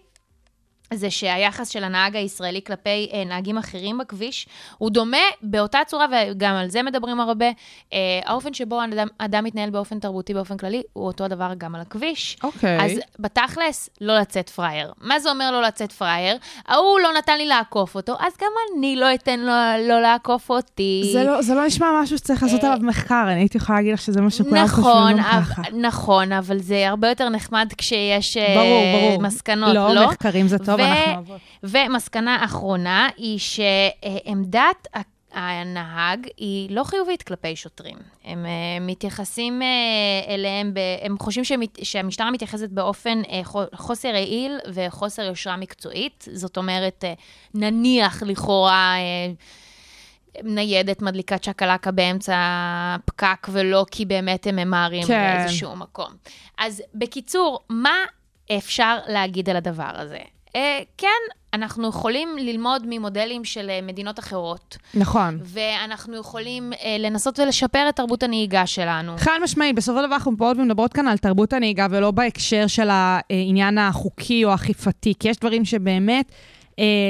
[0.94, 4.46] זה שהיחס של הנהג הישראלי כלפי אה, נהגים אחרים בכביש,
[4.78, 7.46] הוא דומה באותה צורה, וגם על זה מדברים הרבה,
[7.92, 11.80] אה, האופן שבו אדם, אדם מתנהל באופן תרבותי באופן כללי, הוא אותו דבר גם על
[11.80, 12.36] הכביש.
[12.42, 12.84] אוקיי.
[12.84, 14.92] אז בתכלס, לא לצאת פראייר.
[15.00, 16.36] מה זה אומר לא לצאת פראייר?
[16.68, 19.52] ההוא לא נתן לי לעקוף אותו, אז גם אני לא אתן לו
[19.88, 21.10] לא לעקוף אותי.
[21.12, 23.94] זה לא, זה לא נשמע משהו שצריך לעשות אה, עליו מחקר, אני הייתי יכולה להגיד
[23.94, 25.62] לך שזה מה שכולם חושבים נכון, גם אבל, ככה.
[25.80, 29.22] נכון, אבל זה הרבה יותר נחמד כשיש אה, ברור, ברור.
[29.22, 30.06] מסקנות, לא, לא?
[30.06, 31.36] מחקרים זה טוב, אנחנו.
[31.62, 34.86] ומסקנה אחרונה היא שעמדת
[35.32, 37.96] הנהג היא לא חיובית כלפי שוטרים.
[38.24, 39.68] הם אה, מתייחסים אה,
[40.34, 46.28] אליהם, ב- הם חושבים שמת- שהמשטרה מתייחסת באופן אה, חו- חוסר יעיל וחוסר יושרה מקצועית.
[46.32, 47.04] זאת אומרת,
[47.54, 48.94] נניח לכאורה...
[50.44, 55.36] ניידת מדליקה צ'קלקה באמצע הפקק, ולא כי באמת הם ממהרים כן.
[55.38, 56.10] לאיזשהו מקום.
[56.58, 57.94] אז בקיצור, מה
[58.58, 60.18] אפשר להגיד על הדבר הזה?
[60.56, 61.08] אה, כן,
[61.54, 65.38] אנחנו יכולים ללמוד ממודלים של אה, מדינות אחרות, נכון.
[65.44, 69.18] ואנחנו יכולים אה, לנסות ולשפר את תרבות הנהיגה שלנו.
[69.18, 72.88] חד משמעית, בסופו של דבר אנחנו באות ומדברות כאן על תרבות הנהיגה ולא בהקשר של
[72.90, 76.32] העניין החוקי או האכיפתי, כי יש דברים שבאמת,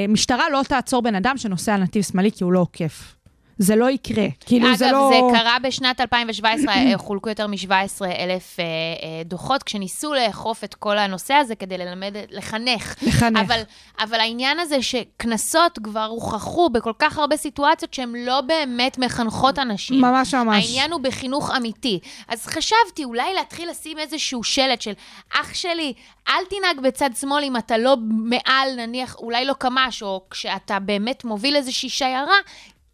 [0.09, 3.20] משטרה לא תעצור בן אדם שנוסע על נתיב שמאלי כי הוא לא עוקף.
[3.61, 4.25] זה לא יקרה.
[4.45, 5.11] כאילו אגב, זה לא...
[5.13, 10.75] זה קרה בשנת 2017, אה, חולקו יותר מ-17 אלף אה, אה, דוחות, כשניסו לאכוף את
[10.75, 12.95] כל הנושא הזה כדי ללמד, לחנך.
[13.01, 13.39] לחנך.
[13.39, 13.61] אבל,
[13.99, 20.01] אבל העניין הזה שקנסות כבר הוכחו בכל כך הרבה סיטואציות שהן לא באמת מחנכות אנשים.
[20.01, 20.65] ממש ממש.
[20.65, 21.99] העניין הוא בחינוך אמיתי.
[22.27, 24.93] אז חשבתי אולי להתחיל לשים איזשהו שלט של
[25.33, 25.93] אח שלי,
[26.29, 31.25] אל תנהג בצד שמאל אם אתה לא מעל, נניח, אולי לא קמ"ש, או כשאתה באמת
[31.25, 32.37] מוביל איזושהי שיירה,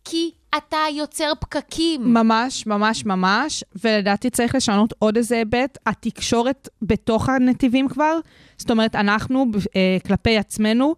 [0.10, 2.14] כי אתה יוצר פקקים.
[2.14, 8.20] ממש, ממש, ממש, ולדעתי צריך לשנות עוד איזה היבט, התקשורת בתוך הנתיבים כבר,
[8.58, 10.96] זאת אומרת, אנחנו אה, כלפי עצמנו,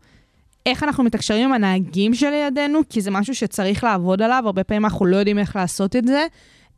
[0.66, 5.06] איך אנחנו מתקשרים עם הנהגים שלידינו, כי זה משהו שצריך לעבוד עליו, הרבה פעמים אנחנו
[5.06, 6.26] לא יודעים איך לעשות את זה.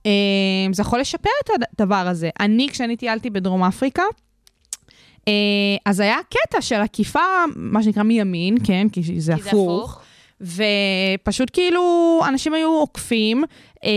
[0.06, 0.12] אה,
[0.72, 2.30] זה יכול לשפר את הדבר הזה.
[2.40, 4.04] אני, כשאני טיילתי בדרום אפריקה,
[5.28, 5.34] אה,
[5.86, 7.20] אז היה קטע של עקיפה,
[7.56, 8.88] מה שנקרא מימין, כן?
[8.92, 10.01] כי זה כי זה הפוך.
[10.42, 13.44] ופשוט כאילו, אנשים היו עוקפים
[13.84, 13.90] אה,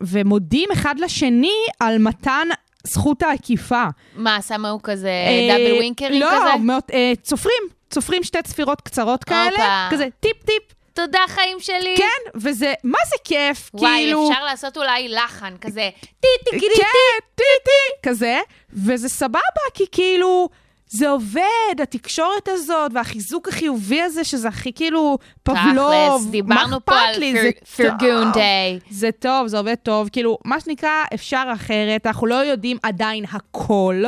[0.00, 2.48] ומודים אחד לשני על מתן
[2.84, 3.84] זכות העקיפה.
[4.14, 6.64] מה, שמו כזה אה, דאבל ווינקרים לא, כזה?
[6.64, 9.88] לא, אה, צופרים, צופרים שתי צפירות קצרות כאלה.
[9.90, 10.62] כזה טיפ טיפ,
[10.94, 11.94] תודה, חיים שלי.
[11.96, 14.30] כן, וזה, מה זה כיף, וואי, כאילו...
[14.30, 18.38] אפשר לעשות אולי לחן כזה, טי טי גידי כן, טי טי, כזה,
[18.72, 19.40] וזה סבבה,
[19.74, 20.48] כי כאילו,
[20.92, 21.40] זה עובד,
[21.82, 27.52] התקשורת הזאת, והחיזוק החיובי הזה, שזה הכי כאילו פבלוב, מה אכפת לי?
[27.76, 28.32] פרגון.
[28.32, 28.78] דיי.
[28.90, 34.02] זה טוב, זה עובד טוב, כאילו, מה שנקרא, אפשר אחרת, אנחנו לא יודעים עדיין הכל,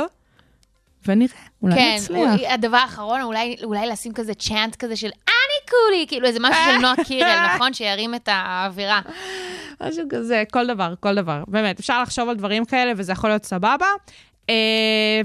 [1.06, 1.30] ונראה,
[1.62, 2.18] אולי כן, נצליח.
[2.40, 6.62] הוא- הדבר האחרון, אולי, אולי לשים כזה צ'אנט כזה של אני קולי, כאילו איזה משהו
[6.72, 7.72] של נועה קירל, נכון?
[7.74, 9.00] שירים את האווירה.
[9.80, 11.42] משהו כזה, כל דבר, כל דבר.
[11.48, 13.86] באמת, אפשר לחשוב על דברים כאלה, וזה יכול להיות סבבה.
[14.50, 14.54] אה,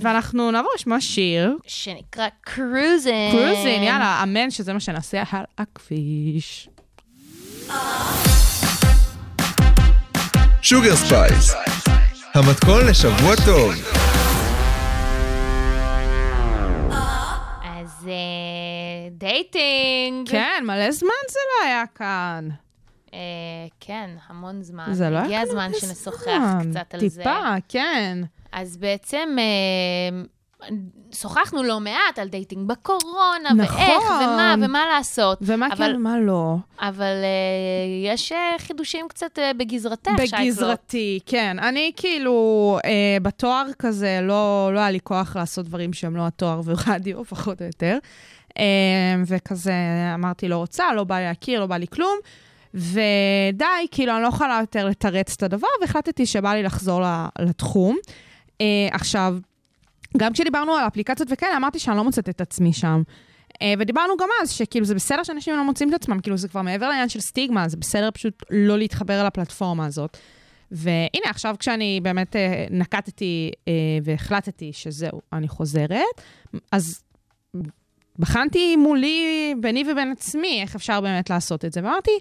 [0.01, 1.57] ואנחנו נעבור לשמוע שיר.
[1.67, 3.31] שנקרא Cruising.
[3.31, 6.69] Cruising, יאללה, אמן שזה מה שנעשה על הכביש.
[10.61, 11.53] שוגר ספייס,
[12.33, 13.71] המתכון לשבוע טוב.
[17.63, 18.13] אז אה,
[19.11, 20.29] dating.
[20.29, 22.49] כן, מלא זמן זה לא היה כאן.
[23.13, 23.19] אה,
[23.79, 24.85] כן, המון זמן.
[24.91, 26.71] זה לא היה הגיע כאן הזמן הרבה שנשוחח זמן.
[26.71, 27.21] קצת על זה.
[27.21, 28.17] טיפה, כן.
[28.61, 30.21] אז בעצם אה,
[31.11, 33.77] שוחחנו לא מעט על dating בקורונה, נכון.
[33.79, 35.37] ואיך, ומה, ומה לעשות.
[35.41, 36.55] ומה אבל, כן ומה לא.
[36.79, 40.39] אבל אה, יש אה, חידושים קצת אה, בגזרתך, שייקלו.
[40.45, 41.59] בגזרתי, כן.
[41.59, 46.61] אני כאילו, אה, בתואר כזה, לא, לא היה לי כוח לעשות דברים שהם לא התואר
[46.65, 47.97] ורדיו, פחות או יותר.
[48.57, 48.63] אה,
[49.27, 49.73] וכזה,
[50.13, 52.17] אמרתי, לא רוצה, לא בא לי להכיר, לא בא לי כלום.
[52.73, 57.01] ודי, כאילו, אני לא יכולה יותר לתרץ את הדבר, והחלטתי שבא לי לחזור
[57.39, 57.97] לתחום.
[58.61, 59.37] אה, עכשיו,
[60.17, 63.03] גם כשדיברנו על אפליקציות וכאלה, אמרתי שאני לא מוצאת את עצמי שם.
[63.61, 66.61] אה, ודיברנו גם אז, שכאילו זה בסדר שאנשים לא מוצאים את עצמם, כאילו זה כבר
[66.61, 70.17] מעבר לעניין של סטיגמה, זה בסדר פשוט לא להתחבר אל הפלטפורמה הזאת.
[70.71, 76.21] והנה, עכשיו כשאני באמת אה, נקטתי אה, והחלטתי שזהו, אני חוזרת,
[76.71, 77.03] אז
[78.19, 81.79] בחנתי מולי, ביני ובין עצמי, איך אפשר באמת לעשות את זה.
[81.83, 82.11] ואמרתי,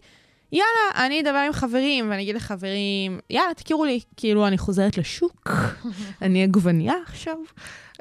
[0.52, 5.50] יאללה, אני אדבר עם חברים, ואני אגיד לחברים, יאללה, תכירו לי, כאילו, אני חוזרת לשוק,
[6.22, 7.36] אני עגבנייה עכשיו.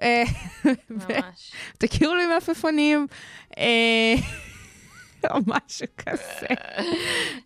[0.01, 0.23] אה,
[0.89, 1.51] ממש.
[1.77, 3.07] תכירו לי מלפפונים.
[3.57, 4.15] אה,
[5.31, 6.47] או משהו כזה.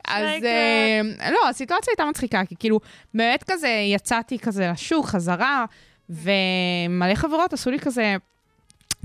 [0.07, 2.79] אז אה, לא, הסיטואציה הייתה מצחיקה, כי כאילו,
[3.13, 5.65] באמת כזה יצאתי כזה לשוק, חזרה,
[6.09, 8.15] ומלא חברות עשו לי כזה,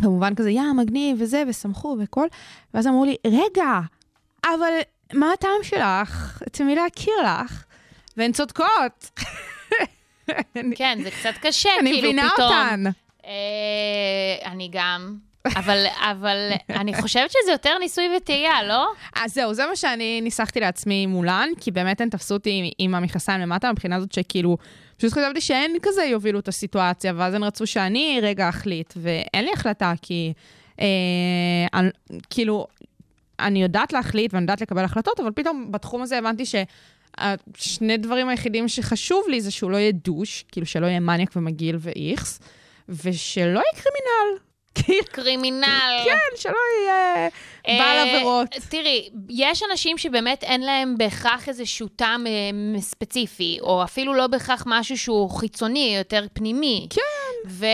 [0.01, 2.27] כמובן כזה, יא, מגניב וזה, ושמחו וכל,
[2.75, 3.81] ואז אמרו לי, רגע,
[4.45, 4.73] אבל
[5.13, 6.43] מה הטעם שלך?
[6.47, 7.65] אצל מי להכיר לך?
[8.17, 9.21] והן צודקות.
[10.57, 12.49] אני- כן, זה קצת קשה, אני כאילו, מבינה פתאום.
[12.53, 12.85] אותן.
[13.27, 13.31] אה,
[14.53, 15.17] אני גם.
[15.57, 16.37] אבל, אבל
[16.71, 18.87] אני חושבת שזה יותר ניסוי וטעייה, לא?
[19.17, 22.95] אז זהו, זה מה שאני ניסחתי לעצמי מולן, כי באמת הן תפסו אותי עם, עם
[22.95, 24.57] המכנסיים למטה, מבחינה זאת שכאילו,
[24.97, 29.51] פשוט חשבתי שהן כזה יובילו את הסיטואציה, ואז הן רצו שאני רגע אחליט, ואין לי
[29.53, 30.33] החלטה, כי
[30.81, 30.87] אה,
[31.75, 31.89] אני,
[32.31, 32.67] כאילו,
[33.41, 38.69] אני יודעת להחליט ואני יודעת לקבל החלטות, אבל פתאום בתחום הזה הבנתי ששני דברים היחידים
[38.69, 42.41] שחשוב לי זה שהוא לא יהיה דוש, כאילו שלא יהיה מניאק ומגעיל ואיכס,
[42.89, 44.39] ושלא יהיה קרימינל.
[44.85, 46.03] כאילו, קרימינל.
[46.05, 47.29] כן, שלא יהיה
[47.67, 48.49] בעל אה, עבירות.
[48.69, 54.65] תראי, יש אנשים שבאמת אין להם בהכרח איזשהו טעם אה, ספציפי, או אפילו לא בהכרח
[54.67, 56.87] משהו שהוא חיצוני, יותר פנימי.
[56.91, 57.01] כן.
[57.47, 57.67] ו-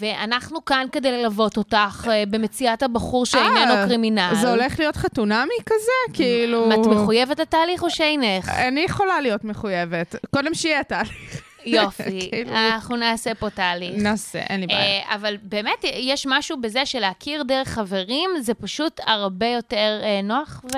[0.00, 4.32] ואנחנו כאן כדי ללוות אותך אה, במציאת הבחור שאיננו אה, קרימינל.
[4.40, 6.14] זה הולך להיות חתונמי כזה?
[6.14, 6.72] כאילו...
[6.72, 8.48] את מחויבת לתהליך או שאינך?
[8.48, 10.16] אני יכולה להיות מחויבת.
[10.30, 11.53] קודם שיהיה תהליך.
[11.66, 12.50] יופי, כאילו.
[12.50, 14.02] אנחנו נעשה פה תהליך.
[14.02, 14.80] נעשה, אין לי בעיה.
[14.80, 20.64] אה, אבל באמת, יש משהו בזה שלהכיר דרך חברים, זה פשוט הרבה יותר אה, נוח
[20.74, 20.76] ו...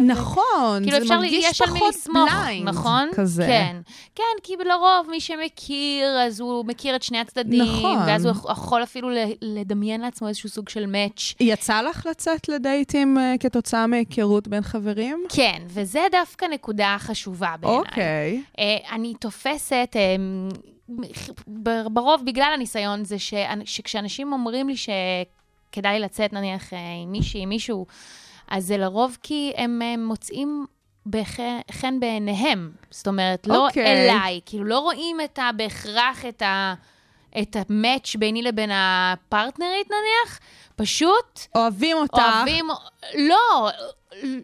[0.00, 2.68] נכון, כאילו זה אפשר, מרגיש פחות בליינד.
[2.68, 3.08] נכון?
[3.14, 3.46] כזה.
[3.46, 3.76] כן.
[4.14, 7.98] כן, כי לרוב מי שמכיר, אז הוא מכיר את שני הצדדים, נכון.
[8.06, 9.08] ואז הוא יכול אפילו
[9.42, 11.34] לדמיין לעצמו איזשהו סוג של מאץ'.
[11.40, 15.24] יצא לך לצאת לדייטים אה, כתוצאה מהיכרות בין חברים?
[15.28, 17.78] כן, וזה דווקא נקודה חשובה בעיניי.
[17.78, 18.42] אוקיי.
[18.92, 19.96] אני תופסת,
[21.86, 27.48] ברוב בגלל הניסיון, זה ש- שכשאנשים אומרים לי שכדאי לצאת נניח אה, עם מישהי, עם
[27.48, 27.86] מישהו,
[28.48, 30.66] אז זה לרוב כי הם אה, מוצאים
[31.72, 32.72] חן בעיניהם.
[32.90, 34.10] זאת אומרת, לא אוקיי.
[34.10, 36.74] אליי, כאילו לא רואים את ה, בהכרח את ה...
[37.42, 40.38] את המאץ' ביני לבין הפרטנרית נניח,
[40.76, 42.18] פשוט אוהבים אותך.
[42.36, 42.66] אוהבים,
[43.14, 43.70] לא,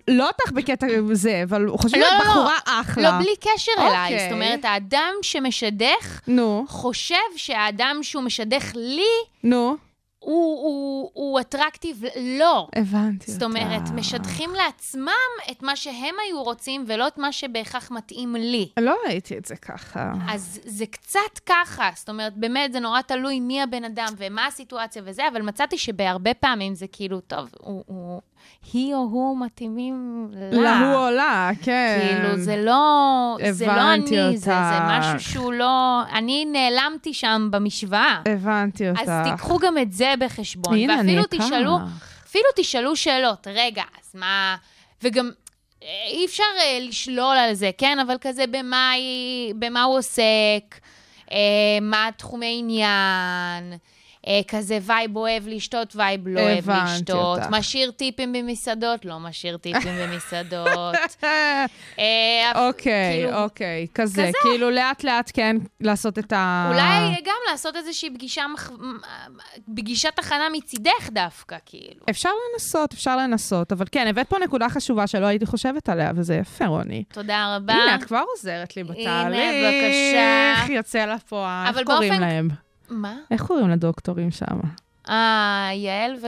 [0.08, 2.30] לא אותך בקטע זה, אבל חושבים לא, שאת לא, לא.
[2.30, 3.10] בחורה אחלה.
[3.10, 4.12] לא בלי קשר אליי.
[4.12, 4.28] אוקיי.
[4.28, 9.10] זאת אומרת, האדם שמשדך נו, חושב שהאדם שהוא משדך לי,
[9.44, 9.76] נו,
[10.20, 12.02] הוא, הוא, הוא אטרקטיב
[12.38, 12.68] לא.
[12.76, 13.32] הבנתי אותך.
[13.32, 18.68] זאת אומרת, משדכים לעצמם את מה שהם היו רוצים, ולא את מה שבהכרח מתאים לי.
[18.80, 20.12] לא ראיתי את זה ככה.
[20.28, 25.02] אז זה קצת ככה, זאת אומרת, באמת, זה נורא תלוי מי הבן אדם ומה הסיטואציה
[25.06, 28.20] וזה, אבל מצאתי שבהרבה פעמים זה כאילו, טוב, הוא, הוא,
[28.72, 30.80] היא או הוא מתאימים לה.
[30.80, 31.98] להוא עולה, כן.
[32.02, 34.52] כאילו, זה לא, זה לא אני, זה, זה.
[34.88, 36.02] משהו שהוא לא...
[36.12, 38.22] אני נעלמתי שם במשוואה.
[38.26, 39.00] הבנתי אותך.
[39.00, 40.74] אז תיקחו גם את זה בחשבון.
[40.74, 41.46] הנה, אני ואפילו אקח.
[41.46, 41.78] תשאלו,
[42.26, 44.56] אפילו תשאלו שאלות, רגע, אז מה...
[45.02, 45.30] וגם
[45.82, 47.98] אה, אי אפשר אה, לשלול על זה, כן?
[47.98, 50.80] אבל כזה במה, היא, במה הוא עוסק,
[51.32, 51.36] אה,
[51.82, 53.78] מה תחומי עניין,
[54.48, 57.46] כזה vibe אוהב לשתות, vibe לא אוהב לשתות, אותך.
[57.50, 60.66] משאיר טיפים במסעדות, לא משאיר טיפים במסעדות.
[61.98, 64.32] אה, אוקיי, כאילו, אוקיי, כזה, כזה.
[64.42, 66.66] כאילו לאט לאט כן לעשות את ה...
[66.70, 68.70] אולי גם לעשות איזושהי פגישה, מח-
[69.76, 72.00] פגישת הכנה מצידך דווקא, כאילו.
[72.10, 76.34] אפשר לנסות, אפשר לנסות, אבל כן, הבאת פה נקודה חשובה שלא הייתי חושבת עליה, וזה
[76.34, 77.04] יפה, רוני.
[77.12, 77.72] תודה רבה.
[77.74, 79.40] הנה, את כבר עוזרת לי בתהליך.
[79.64, 80.72] בבקשה.
[80.72, 81.66] יוצא לפועל.
[81.66, 82.48] איך קוראים באופן- להם?
[82.90, 83.16] מה?
[83.30, 84.60] איך קוראים לדוקטורים שם?
[85.08, 86.26] אה, יעל ו...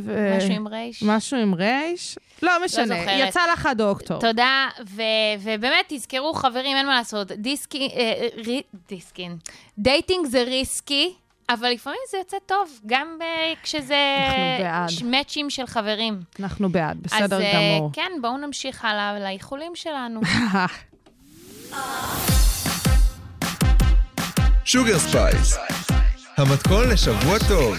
[0.00, 1.02] ו- משהו עם רייש.
[1.02, 2.18] משהו עם רייש?
[2.42, 3.28] לא משנה, זוכרת.
[3.28, 4.20] יצא לך הדוקטור.
[4.20, 5.02] תודה, ו-
[5.40, 9.36] ובאמת, תזכרו, חברים, אין מה לעשות, דיסקי, אה, רי, דיסקין,
[9.78, 11.14] דייטינג זה ריסקי,
[11.50, 13.24] אבל לפעמים זה יוצא טוב, גם ב-
[13.62, 13.94] כשזה
[14.26, 14.88] אנחנו בעד.
[14.88, 16.20] ש- מאצ'ים של חברים.
[16.40, 17.90] אנחנו בעד, אז בסדר אה, גמור.
[17.92, 20.20] כן, בואו נמשיך הלאה לאיחולים שלנו.
[24.70, 25.56] שוגר ספייס,
[26.36, 27.76] המתכון לשבוע טוב.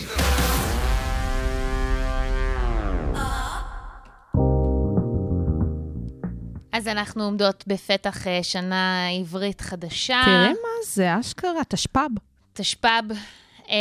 [6.74, 10.22] אז אנחנו עומדות בפתח אה, שנה עברית חדשה.
[10.26, 12.10] תראי מה זה, אשכרה, תשפ"ב.
[12.54, 13.14] תשפ"ב.
[13.70, 13.76] אה,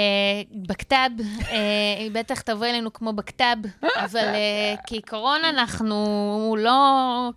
[0.53, 1.11] בכתב,
[1.51, 1.57] אה,
[1.99, 3.57] היא בטח תבוא אלינו כמו בכתב,
[3.97, 6.83] אבל אה, כעיקרון אנחנו לא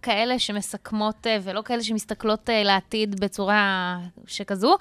[0.01, 3.97] כאלה שמסכמות ולא כאלה שמסתכלות לעתיד בצורה
[4.27, 4.77] שכזו.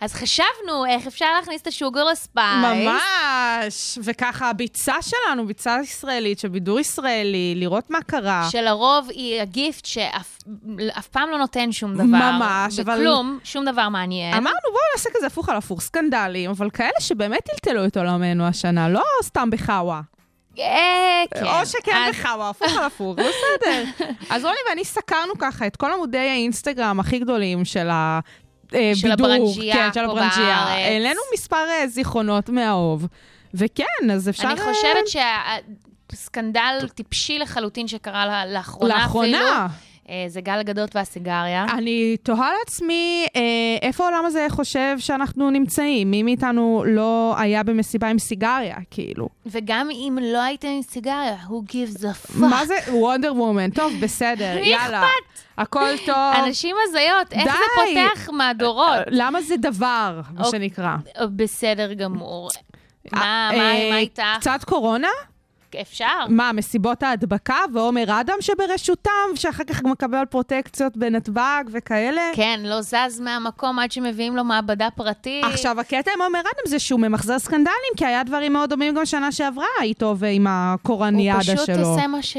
[0.00, 2.64] אז חשבנו איך אפשר להכניס את השוגר לספייס.
[2.64, 3.98] ממש!
[4.02, 8.48] וככה הביצה שלנו, ביצה ישראלית של בידור ישראלי, לראות מה קרה.
[8.50, 10.38] שלרוב היא הגיפט שאף
[10.98, 12.04] אף פעם לא נותן שום דבר.
[12.04, 14.34] ממש, אבל- בכלום, שום דבר מעניין.
[14.34, 18.88] אמרנו, בואו נעשה כזה הפוך על הפוך, סקנדלים, אבל כאלה שבאמת טלטלו את עולמנו השנה,
[18.88, 20.00] לא סתם בחאווה.
[20.58, 21.44] אה, כן.
[21.44, 23.84] או שכן בחאווה, הפוך על הפוך, בסדר.
[24.30, 28.20] אז רוני ואני סקרנו ככה את כל עמודי האינסטגרם הכי גדולים של ה...
[28.74, 30.06] אה, של בידור, הברנז'יה כן, של.
[30.06, 30.32] בארץ.
[30.68, 33.06] העלינו מספר אה, זיכרונות מהאהוב.
[33.54, 34.48] וכן, אז אפשר...
[34.48, 35.22] אני חושבת
[36.12, 39.66] שהסקנדל טיפשי לחלוטין שקרה לה- לאחרונה אפילו, לאחרונה.
[40.08, 41.66] אה, זה גל הגדות והסיגריה.
[41.72, 43.40] אני תוהה לעצמי, אה,
[43.82, 46.10] איפה העולם הזה חושב שאנחנו נמצאים?
[46.10, 49.28] מי מאיתנו לא היה במסיבה עם סיגריה, כאילו?
[49.46, 52.38] וגם אם לא הייתם עם סיגריה, who gives a fuck.
[52.38, 53.70] מה זה וונדר וומן?
[53.70, 55.02] טוב, בסדר, יאללה.
[55.58, 56.16] הכל טוב.
[56.46, 57.50] אנשים הזיות, איך די.
[57.50, 57.58] זה
[58.14, 58.98] פותח מהדורות?
[59.10, 60.96] למה זה דבר, מה אוק- שנקרא?
[61.20, 62.48] אה, בסדר גמור.
[63.12, 63.20] מה
[63.52, 64.22] אה, מה- אה, מה איתך?
[64.40, 65.08] קצת קורונה?
[65.80, 66.26] אפשר.
[66.28, 72.22] מה, מסיבות ההדבקה ועומר אדם שברשותם, שאחר כך מקבל פרוטקציות בנתב"ג וכאלה?
[72.34, 75.44] כן, לא זז מהמקום עד שמביאים לו מעבדה פרטית.
[75.44, 79.06] עכשיו, הקטע עם עומר אדם זה שהוא ממחזר סקנדלים, כי היה דברים מאוד דומים גם
[79.06, 81.56] שנה שעברה איתו ועם הוא הקורניאדה שלו.
[81.56, 82.36] פשוט עושה מה ש...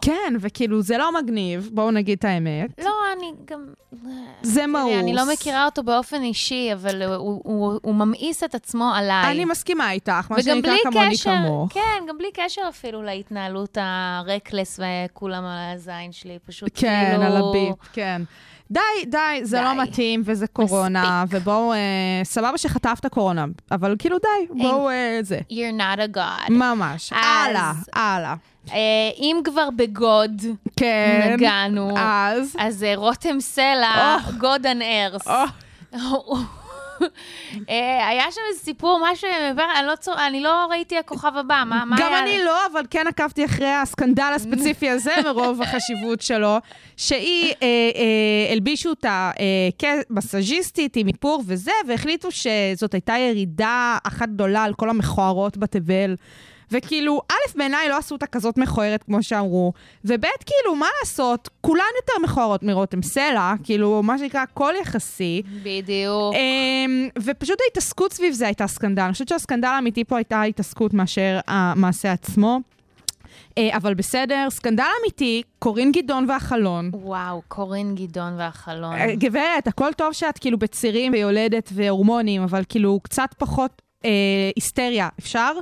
[0.00, 2.70] כן, וכאילו, זה לא מגניב, בואו נגיד את האמת.
[2.84, 3.66] לא, אני גם...
[4.42, 4.92] זה מאוס.
[5.00, 9.30] אני לא מכירה אותו באופן אישי, אבל הוא, הוא, הוא ממאיס את עצמו עליי.
[9.30, 11.72] אני מסכימה איתך, מה וגם שנקרא בלי כמוני כמוך.
[11.72, 17.22] כן, גם בלי קשר אפילו להתנהלות הרקלס וכולם על הזין שלי, פשוט כן, כאילו...
[17.22, 18.22] על הביט, כן.
[18.70, 19.64] די, די, זה די.
[19.64, 21.78] לא מתאים וזה קורונה, ובואו, אה,
[22.24, 25.38] סבבה שחטפת קורונה, אבל כאילו די, בואו, אה, זה.
[25.50, 26.50] You're not a god.
[26.52, 27.12] ממש.
[27.12, 28.34] הלאה, הלאה.
[28.70, 28.76] אה,
[29.18, 30.42] אם כבר בגוד
[30.76, 31.30] כן.
[31.32, 32.56] נגענו, אז?
[32.58, 34.16] אז אה, רותם סלע,
[34.80, 35.30] Earth.
[35.94, 36.36] או,
[37.70, 39.28] אה, היה שם איזה סיפור, משהו,
[39.78, 40.14] אני לא, צור...
[40.26, 42.22] אני לא ראיתי הכוכב הבא, מה, מה גם היה?
[42.22, 46.58] אני לא, אבל כן עקבתי אחרי הסקנדל הספציפי הזה מרוב החשיבות שלו,
[46.96, 49.44] שהיא, אה, אה, הלבישו אותה אה,
[49.78, 56.14] כמסאז'יסטית עם איפור וזה, והחליטו שזאת הייתה ירידה אחת גדולה על כל המכוערות בתבל.
[56.72, 59.72] וכאילו, א', בעיניי לא עשו אותה כזאת מכוערת כמו שאמרו,
[60.04, 65.42] וב', כאילו, מה לעשות, כולן יותר מכוערות מרותם סלע, כאילו, מה שנקרא, הכל יחסי.
[65.62, 66.34] בדיוק.
[66.34, 69.02] אמ, ופשוט ההתעסקות סביב זה הייתה סקנדל.
[69.02, 72.60] אני חושבת שהסקנדל האמיתי פה הייתה ההתעסקות מאשר המעשה עצמו.
[73.58, 76.90] אה, אבל בסדר, סקנדל אמיתי, קורין גדעון והחלון.
[76.94, 78.94] וואו, קורין גדעון והחלון.
[78.94, 84.10] אה, גברת, הכל טוב שאת כאילו בצירים ויולדת והורמונים, אבל כאילו קצת פחות אה,
[84.56, 85.52] היסטריה, אפשר?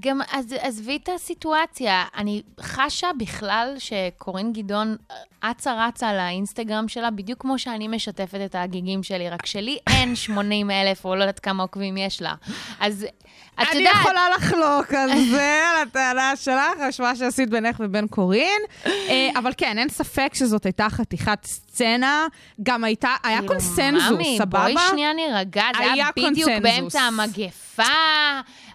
[0.00, 2.04] גם, אז עזבי את הסיטואציה.
[2.16, 4.96] אני חשה בכלל שקורין גדעון
[5.40, 10.16] אצה רצה על האינסטגרם שלה, בדיוק כמו שאני משתפת את ההגיגים שלי, רק שלי אין
[10.24, 12.34] 80 אלף, או לא יודעת כמה עוקבים יש לה.
[12.80, 13.06] אז
[13.54, 13.94] את אני יודעת...
[14.00, 18.62] יכולה לחלוק על זה, על הטענה שלך, מה שעשית בינך ובין קורין.
[18.86, 22.26] אה, אבל כן, אין ספק שזאת הייתה חתיכת סצנה.
[22.62, 24.60] גם הייתה, היה כאילו, קונסנזוס, ממי, סבבה?
[24.60, 26.50] בואי שנייה נירגע, זה היה בדיוק.
[26.62, 27.82] באמצע המגפה.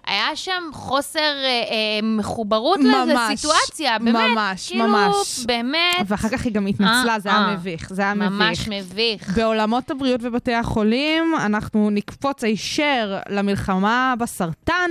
[0.06, 4.14] היה שם חוסר אה, אה, מחוברות ממש, לסיטואציה, באמת.
[4.14, 5.44] ממש, כאילו, ממש.
[5.46, 6.06] באמת.
[6.06, 7.54] ואחר כך היא גם התנצלה, זה היה אה, אה.
[7.54, 8.90] מביך, זה היה ממש מביך.
[8.90, 9.36] מביך.
[9.36, 14.90] בעולמות הבריאות ובתי החולים, אנחנו נקפוץ הישר למלחמה בסרטן.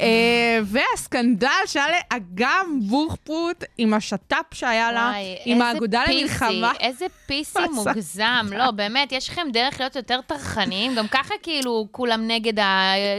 [0.00, 5.12] אה, והסקנדל שהיה לאגם בוחפוט עם השת"פ שהיה לה,
[5.44, 6.72] עם האגודה למלחמה.
[6.80, 7.58] איזה פיסי.
[7.74, 8.46] מוגזם.
[8.50, 10.94] לא, באמת, יש לכם דרך להיות יותר טרחניים.
[10.94, 12.58] גם ככה כאילו כולם נגד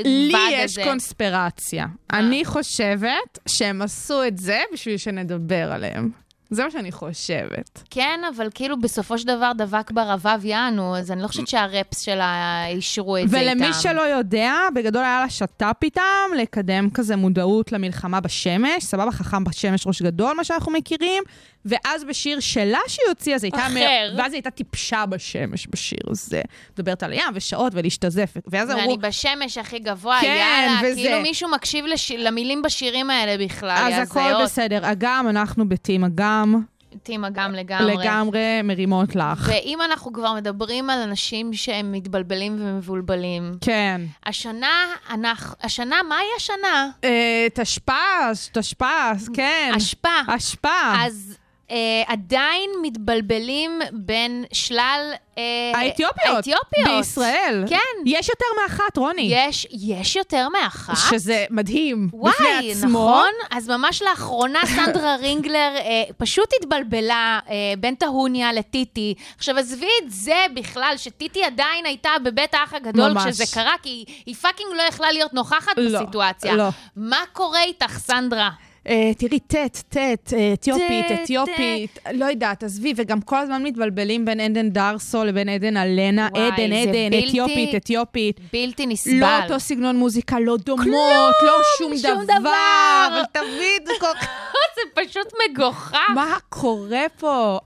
[0.05, 0.81] לי הזה.
[0.81, 1.85] יש קונספירציה.
[2.13, 6.09] אני חושבת שהם עשו את זה בשביל שנדבר עליהם.
[6.49, 7.83] זה מה שאני חושבת.
[7.89, 12.65] כן, אבל כאילו בסופו של דבר דבק ברבב יענו, אז אני לא חושבת שהרפס שלה
[12.67, 13.57] אישרו את זה איתם.
[13.57, 19.43] ולמי שלא יודע, בגדול היה לה שת"פ איתם לקדם כזה מודעות למלחמה בשמש, סבבה, חכם
[19.43, 21.23] בשמש ראש גדול, מה שאנחנו מכירים,
[21.65, 23.67] ואז בשיר שלה שהיא הוציאה, זה הייתה...
[23.67, 24.13] אחר.
[24.17, 26.41] ואז היא הייתה טיפשה בשמש בשיר הזה.
[26.73, 28.81] מדברת על הים ושעות ולהשתזף, ואז אמרו...
[28.81, 30.95] ואני בשמש הכי גבוה, כן, יאללה, וזה.
[30.95, 32.11] כאילו מישהו מקשיב לש...
[32.11, 34.43] למילים בשירים האלה בכלל, אז הכל הזיות.
[34.43, 34.91] בסדר.
[34.91, 36.61] אגם, אנחנו בטים אגם,
[37.03, 37.97] טים אגם לגמרי.
[37.97, 39.49] לגמרי מרימות לך.
[39.51, 44.01] ואם אנחנו כבר מדברים על אנשים שהם מתבלבלים ומבולבלים, כן.
[44.25, 46.89] השנה, אנחנו, השנה, מהי השנה?
[47.03, 49.71] אה, תשפ"ש, תשפ"ש, כן.
[49.77, 50.09] אשפה.
[50.27, 50.93] אשפה.
[50.97, 51.37] אז
[51.71, 51.75] אה,
[52.07, 55.11] עדיין מתבלבלים בין שלל...
[55.37, 56.35] אה, האתיופיות.
[56.35, 56.87] האתיופיות.
[56.97, 57.63] בישראל.
[57.69, 57.77] כן.
[58.05, 59.29] יש יותר מאחת, רוני.
[59.31, 60.93] יש, יש יותר מאחת.
[61.09, 62.09] שזה מדהים.
[62.13, 62.87] וואי, בפני עצמו.
[62.89, 63.31] נכון?
[63.51, 69.13] אז ממש לאחרונה סנדרה רינגלר אה, פשוט התבלבלה אה, בין טהוניה לטיטי.
[69.37, 73.25] עכשיו, עזבי את זה בכלל, שטיטי עדיין הייתה בבית האח הגדול ממש.
[73.25, 76.55] כשזה קרה, כי היא, היא fucking לא יכלה להיות נוכחת לא, בסיטואציה.
[76.55, 76.69] לא.
[76.95, 78.49] מה קורה איתך, סנדרה?
[78.89, 79.55] אה, תראי, ט',
[79.89, 85.49] ט', אה, אתיופית, אתיופית, לא יודעת, עזבי, וגם כל הזמן מתבלבלים בין עדן דרסו לבין
[85.49, 88.39] עדן אלנה, עדן, עדן, אתיופית, אתיופית.
[88.53, 89.13] בלתי נסבל.
[89.13, 93.07] לא אותו סגנון מוזיקה, לא דומות, לא שום דבר.
[93.07, 94.27] אבל תמיד זה כל כך...
[94.75, 95.97] זה פשוט מגוחך.
[96.15, 97.59] מה קורה פה?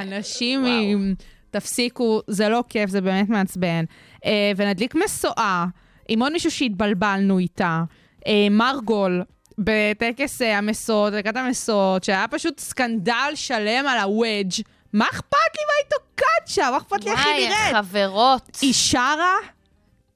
[0.00, 0.64] אנשים.
[0.64, 1.14] עם...
[1.50, 3.84] תפסיקו, זה לא כיף, זה באמת מעצבן.
[4.24, 5.64] אה, ונדליק משואה
[6.08, 7.82] עם עוד מישהו שהתבלבלנו איתה,
[8.50, 9.22] מרגול.
[9.58, 14.62] בטקס אה, המשואות, דקת המשואות, שהיה פשוט סקנדל שלם על הוודג'.
[14.92, 16.68] מה אכפת לי מה היא תוקעת שם?
[16.70, 17.76] מה אכפת לי איך היא וואי, נראית?
[17.76, 18.58] חברות.
[18.60, 19.34] היא שרה?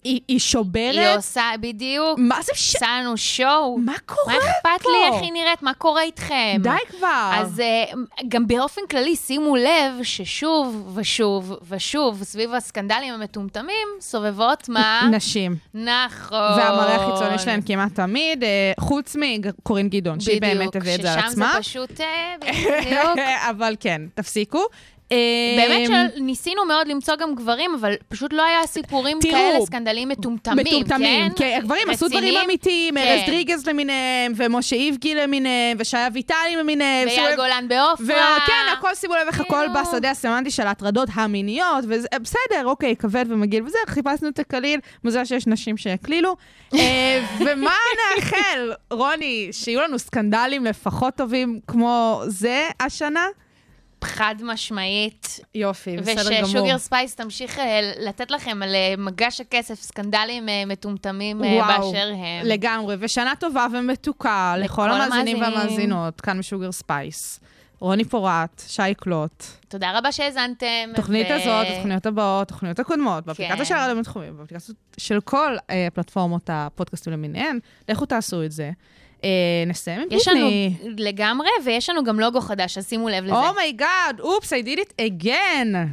[0.05, 0.95] היא, היא שוברת?
[0.95, 2.19] היא עושה, בדיוק.
[2.19, 2.75] מה זה ש...
[2.75, 3.79] עושה לנו שואו.
[3.79, 4.91] מה קורה מה אכפת פה?
[4.91, 5.63] לי איך היא נראית?
[5.63, 6.57] מה קורה איתכם?
[6.63, 7.31] די כבר.
[7.35, 7.97] אז uh,
[8.29, 15.09] גם באופן כללי, שימו לב ששוב ושוב ושוב, סביב הסקנדלים המטומטמים, סובבות מה?
[15.11, 15.57] נשים.
[15.75, 16.39] נכון.
[16.39, 21.19] והמראה החיצוני שלהם כמעט תמיד, אה, חוץ מקורין גדעון, שהיא באמת הביאה את זה על
[21.19, 21.49] עצמה.
[21.49, 23.19] ששם זה פשוט, אה, בדיוק.
[23.51, 24.61] אבל כן, תפסיקו.
[25.13, 25.17] אה,
[25.57, 30.67] באמת שניסינו מאוד למצוא גם גברים, אבל פשוט לא היה סיפורים תראו, כאלה, סקנדלים מטומטמים,
[30.67, 31.35] מטומטמים, כן?
[31.37, 32.35] כן, הגברים עשו דברים?
[32.45, 33.01] אמיתיים, כן.
[33.01, 37.09] ארז דריגז למיניהם, ומשה איבגי למיניהם, ושי אביטלי למיניהם.
[37.09, 38.37] לב- גולן בעופרה.
[38.45, 39.81] וכן, הכל שימו לב איך הכל כאילו.
[39.89, 45.25] בשדה הסמנטי של ההטרדות המיניות, וזה בסדר, אוקיי, כבד ומגעיל וזה, חיפשנו את הקליל, מוזר
[45.25, 46.37] שיש נשים שהקלילו.
[46.75, 47.75] אה, ומה
[48.17, 53.27] נאחל, רוני, שיהיו לנו סקנדלים לפחות טובים כמו זה השנה?
[54.05, 55.41] חד משמעית.
[55.55, 56.45] יופי, בסדר גמור.
[56.45, 62.13] וששוגר ספייס תמשיך אה, לתת לכם על אה, מגש הכסף סקנדלים אה, מטומטמים וואו, באשר
[62.15, 62.47] הם.
[62.47, 65.41] לגמרי, ושנה טובה ומתוקה לכל המאזינים.
[65.41, 67.41] והמאזינות, כאן משוגר ספייס.
[67.83, 69.45] רוני פורט, שי קלוט.
[69.69, 70.67] תודה רבה שהאזנתם.
[70.93, 73.65] התוכנית ו- הזאת, התוכניות הבאות, התוכניות הקודמות, באפליקציה כן.
[73.65, 78.71] של הרדיו הבינתחומי, באפליקציות של כל אה, פלטפורמות הפודקאסטים למיניהן, לכו תעשו את זה.
[79.25, 79.29] אה,
[79.67, 80.75] נסיים עם יש לנו דיסני.
[80.99, 83.35] לגמרי, ויש לנו גם לוגו חדש, אז שימו לב לזה.
[83.35, 85.89] oh my God, oops, I did it again.